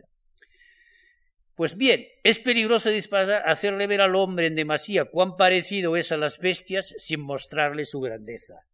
[1.55, 6.17] Pues bien, es peligroso disparar, hacerle ver al hombre en demasía cuán parecido es a
[6.17, 8.67] las bestias sin mostrarle su grandeza.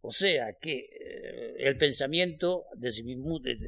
[0.00, 3.16] O sea que eh, el pensamiento, desde mi,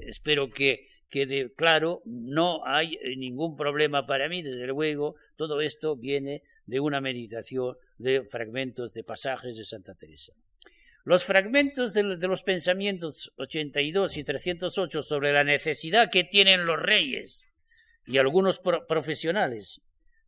[0.06, 6.42] espero que quede claro, no hay ningún problema para mí, desde luego, todo esto viene
[6.66, 10.32] de una meditación de fragmentos de pasajes de Santa Teresa.
[11.04, 17.46] Los fragmentos de, los pensamientos 82 y 308 sobre la necesidad que tienen los reyes
[18.06, 19.82] y algunos profesionales,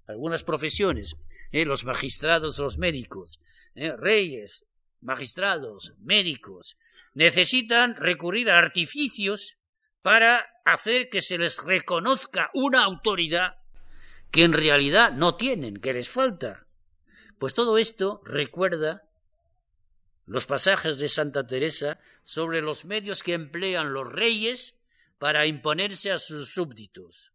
[0.06, 1.16] algunas profesiones,
[1.50, 3.40] eh, los magistrados, los médicos,
[3.74, 4.66] reyes,
[5.00, 6.76] magistrados, médicos,
[7.14, 9.56] necesitan recurrir a artificios
[10.02, 13.56] para hacer que se les reconozca una autoridad
[14.30, 16.66] que en realidad no tienen, que les falta.
[17.38, 19.05] Pues todo esto recuerda
[20.26, 24.80] los pasajes de Santa Teresa sobre los medios que emplean los reyes
[25.18, 27.32] para imponerse a sus súbditos.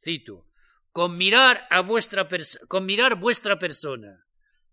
[0.00, 0.46] Cito,
[0.92, 2.28] con mirar, a vuestra
[2.68, 4.24] con mirar vuestra persona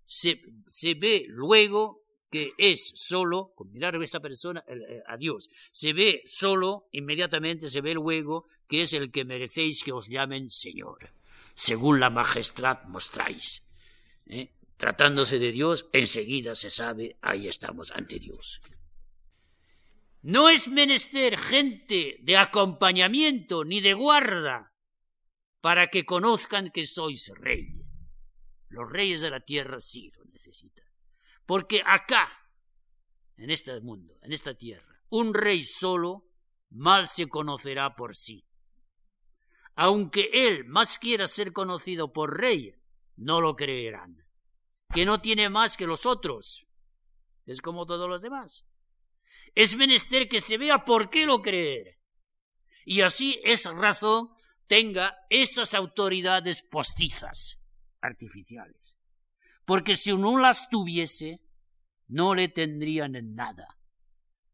[0.06, 5.50] se, se ve luego que es solo, con mirar a esa persona, eh, a Dios,
[5.72, 10.50] se ve solo, inmediatamente se ve luego que es el que merecéis que os llamen
[10.50, 11.12] Señor,
[11.54, 13.70] según la majestad mostráis.
[14.26, 14.52] ¿eh?
[14.78, 18.60] Tratándose de Dios, enseguida se sabe, ahí estamos ante Dios.
[20.22, 24.74] No es menester gente de acompañamiento ni de guarda
[25.62, 27.86] para que conozcan que sois rey.
[28.70, 30.86] Los reyes de la tierra sí lo necesitan.
[31.46, 32.28] Porque acá,
[33.38, 36.28] en este mundo, en esta tierra, un rey solo
[36.72, 38.48] mal se conocerá por sí.
[39.76, 42.74] Aunque él más quiera ser conocido por rey,
[43.16, 44.25] no lo creerán.
[44.96, 46.68] Que no tiene más que los otros.
[47.46, 48.66] Es como todos los demás.
[49.54, 52.00] Es menester que se vea por qué lo creer.
[52.86, 54.30] Y así es razón
[54.68, 57.60] tenga esas autoridades postizas,
[58.02, 58.98] artificiales.
[59.66, 61.42] Porque si no las tuviese,
[62.08, 63.78] no le tendrían en nada.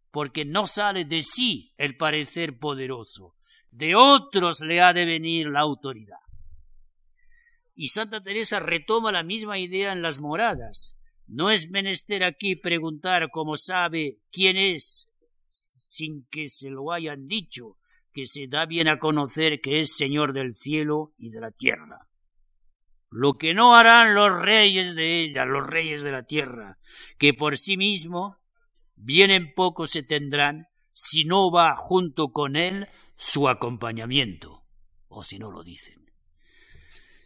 [0.09, 3.35] Porque no sale de sí el parecer poderoso,
[3.69, 6.20] de otros le ha de venir la autoridad.
[7.73, 10.97] Y Santa Teresa retoma la misma idea en las moradas.
[11.27, 15.11] No es menester aquí preguntar cómo sabe quién es,
[15.47, 17.77] sin que se lo hayan dicho,
[18.11, 22.09] que se da bien a conocer que es Señor del cielo y de la tierra.
[23.09, 26.79] Lo que no harán los reyes de ella, los reyes de la tierra,
[27.17, 28.37] que por sí mismo
[28.95, 34.65] bien en poco se tendrán si no va junto con él su acompañamiento,
[35.07, 36.00] o si no lo dicen.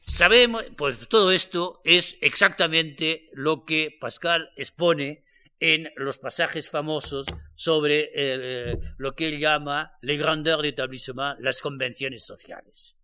[0.07, 5.23] Sabemos, pues todo esto es exactamente lo que Pascal expone
[5.59, 7.25] en los pasajes famosos
[7.55, 12.97] sobre eh, lo que él llama les grandeurs d'établissement, las convenciones sociales.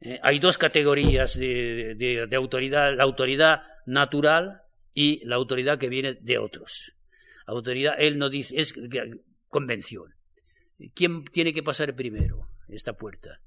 [0.00, 4.62] Eh, hay dos categorías de, de, autoridad, la autoridad natural
[4.94, 6.94] y la autoridad que viene de otros.
[7.46, 8.74] Autoridad, él no dice, es
[9.48, 10.14] convención.
[10.94, 13.40] ¿Quién tiene que pasar primero esta puerta?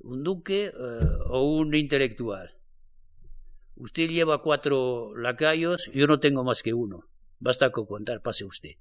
[0.00, 0.72] ¿Un duque eh,
[1.26, 2.56] o un intelectual?
[3.76, 7.06] Usted lleva cuatro lacayos, yo no tengo más que uno.
[7.38, 8.76] Basta con contar, pase usted.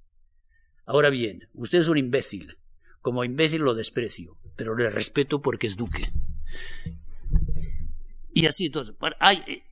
[0.85, 2.57] Ahora bien, usted es un imbécil.
[3.01, 6.11] Como imbécil lo desprecio, pero le respeto porque es duque.
[8.33, 8.95] Y así todo.
[9.19, 9.63] Hay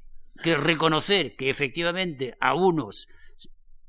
[0.41, 3.09] que reconocer que efectivamente a unos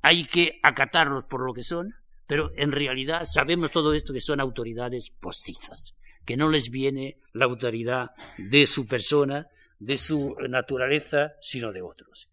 [0.02, 1.94] hay que acatarlos por lo que son,
[2.26, 5.96] pero en realidad sabemos todo esto que son autoridades postizas,
[6.28, 9.48] que no les viene la autoridad de su persona,
[9.78, 12.28] de su naturaleza, sino de otros.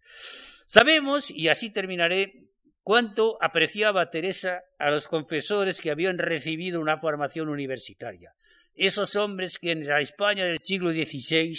[0.66, 2.50] Sabemos, y así terminaré,
[2.82, 8.34] cuánto apreciaba Teresa a los confesores que habían recibido una formación universitaria.
[8.74, 11.54] Esos hombres que en la España del siglo XVI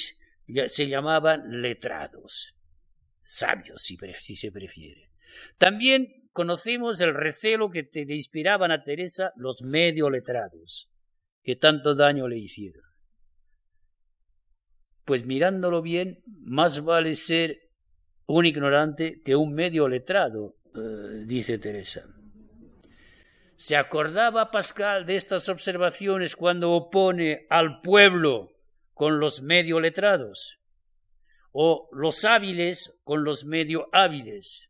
[0.68, 2.56] se llamaban letrados,
[3.24, 5.10] sabios si, se prefiere.
[5.58, 10.92] También conocemos el recelo que le inspiraban a Teresa los medio letrados,
[11.48, 12.84] que tanto daño le hicieron.
[15.06, 17.72] Pues mirándolo bien, más vale ser
[18.26, 22.04] un ignorante que un medio letrado, eh, dice Teresa.
[23.56, 28.52] ¿Se acordaba Pascal de estas observaciones cuando opone al pueblo
[28.94, 30.60] con los medio letrados?
[31.54, 34.70] ¿O los hábiles con los medio hábiles?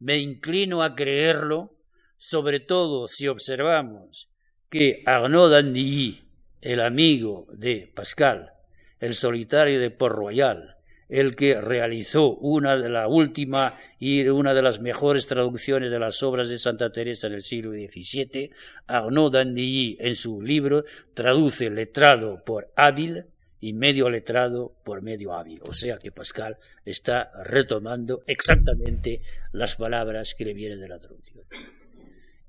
[0.00, 1.78] Me inclino a creerlo,
[2.16, 4.29] sobre todo si observamos
[4.70, 6.22] que Arnaud d'Andilly,
[6.62, 8.52] el amigo de Pascal,
[9.00, 10.76] el solitario de Port Royal,
[11.08, 16.22] el que realizó una de la última y una de las mejores traducciones de las
[16.22, 18.52] obras de Santa Teresa del siglo XVII,
[18.86, 23.24] Arnaud d'Andilly en su libro traduce letrado por hábil
[23.58, 25.60] y medio letrado por medio hábil.
[25.64, 29.18] O sea que Pascal está retomando exactamente
[29.52, 31.44] las palabras que le vienen de la traducción.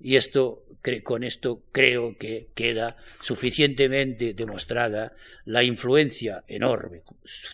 [0.04, 0.64] Y esto,
[1.04, 5.14] con esto creo que queda suficientemente demostrada
[5.46, 7.02] la influencia enorme,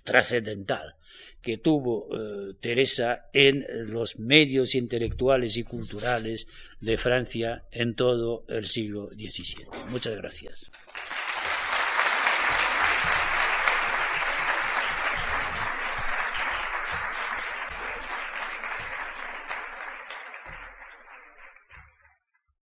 [0.03, 0.95] trascendental,
[1.41, 6.47] que tuvo eh, Teresa en los medios intelectuales y culturales
[6.79, 9.67] de Francia en todo el siglo XVII.
[9.89, 10.71] Muchas gracias.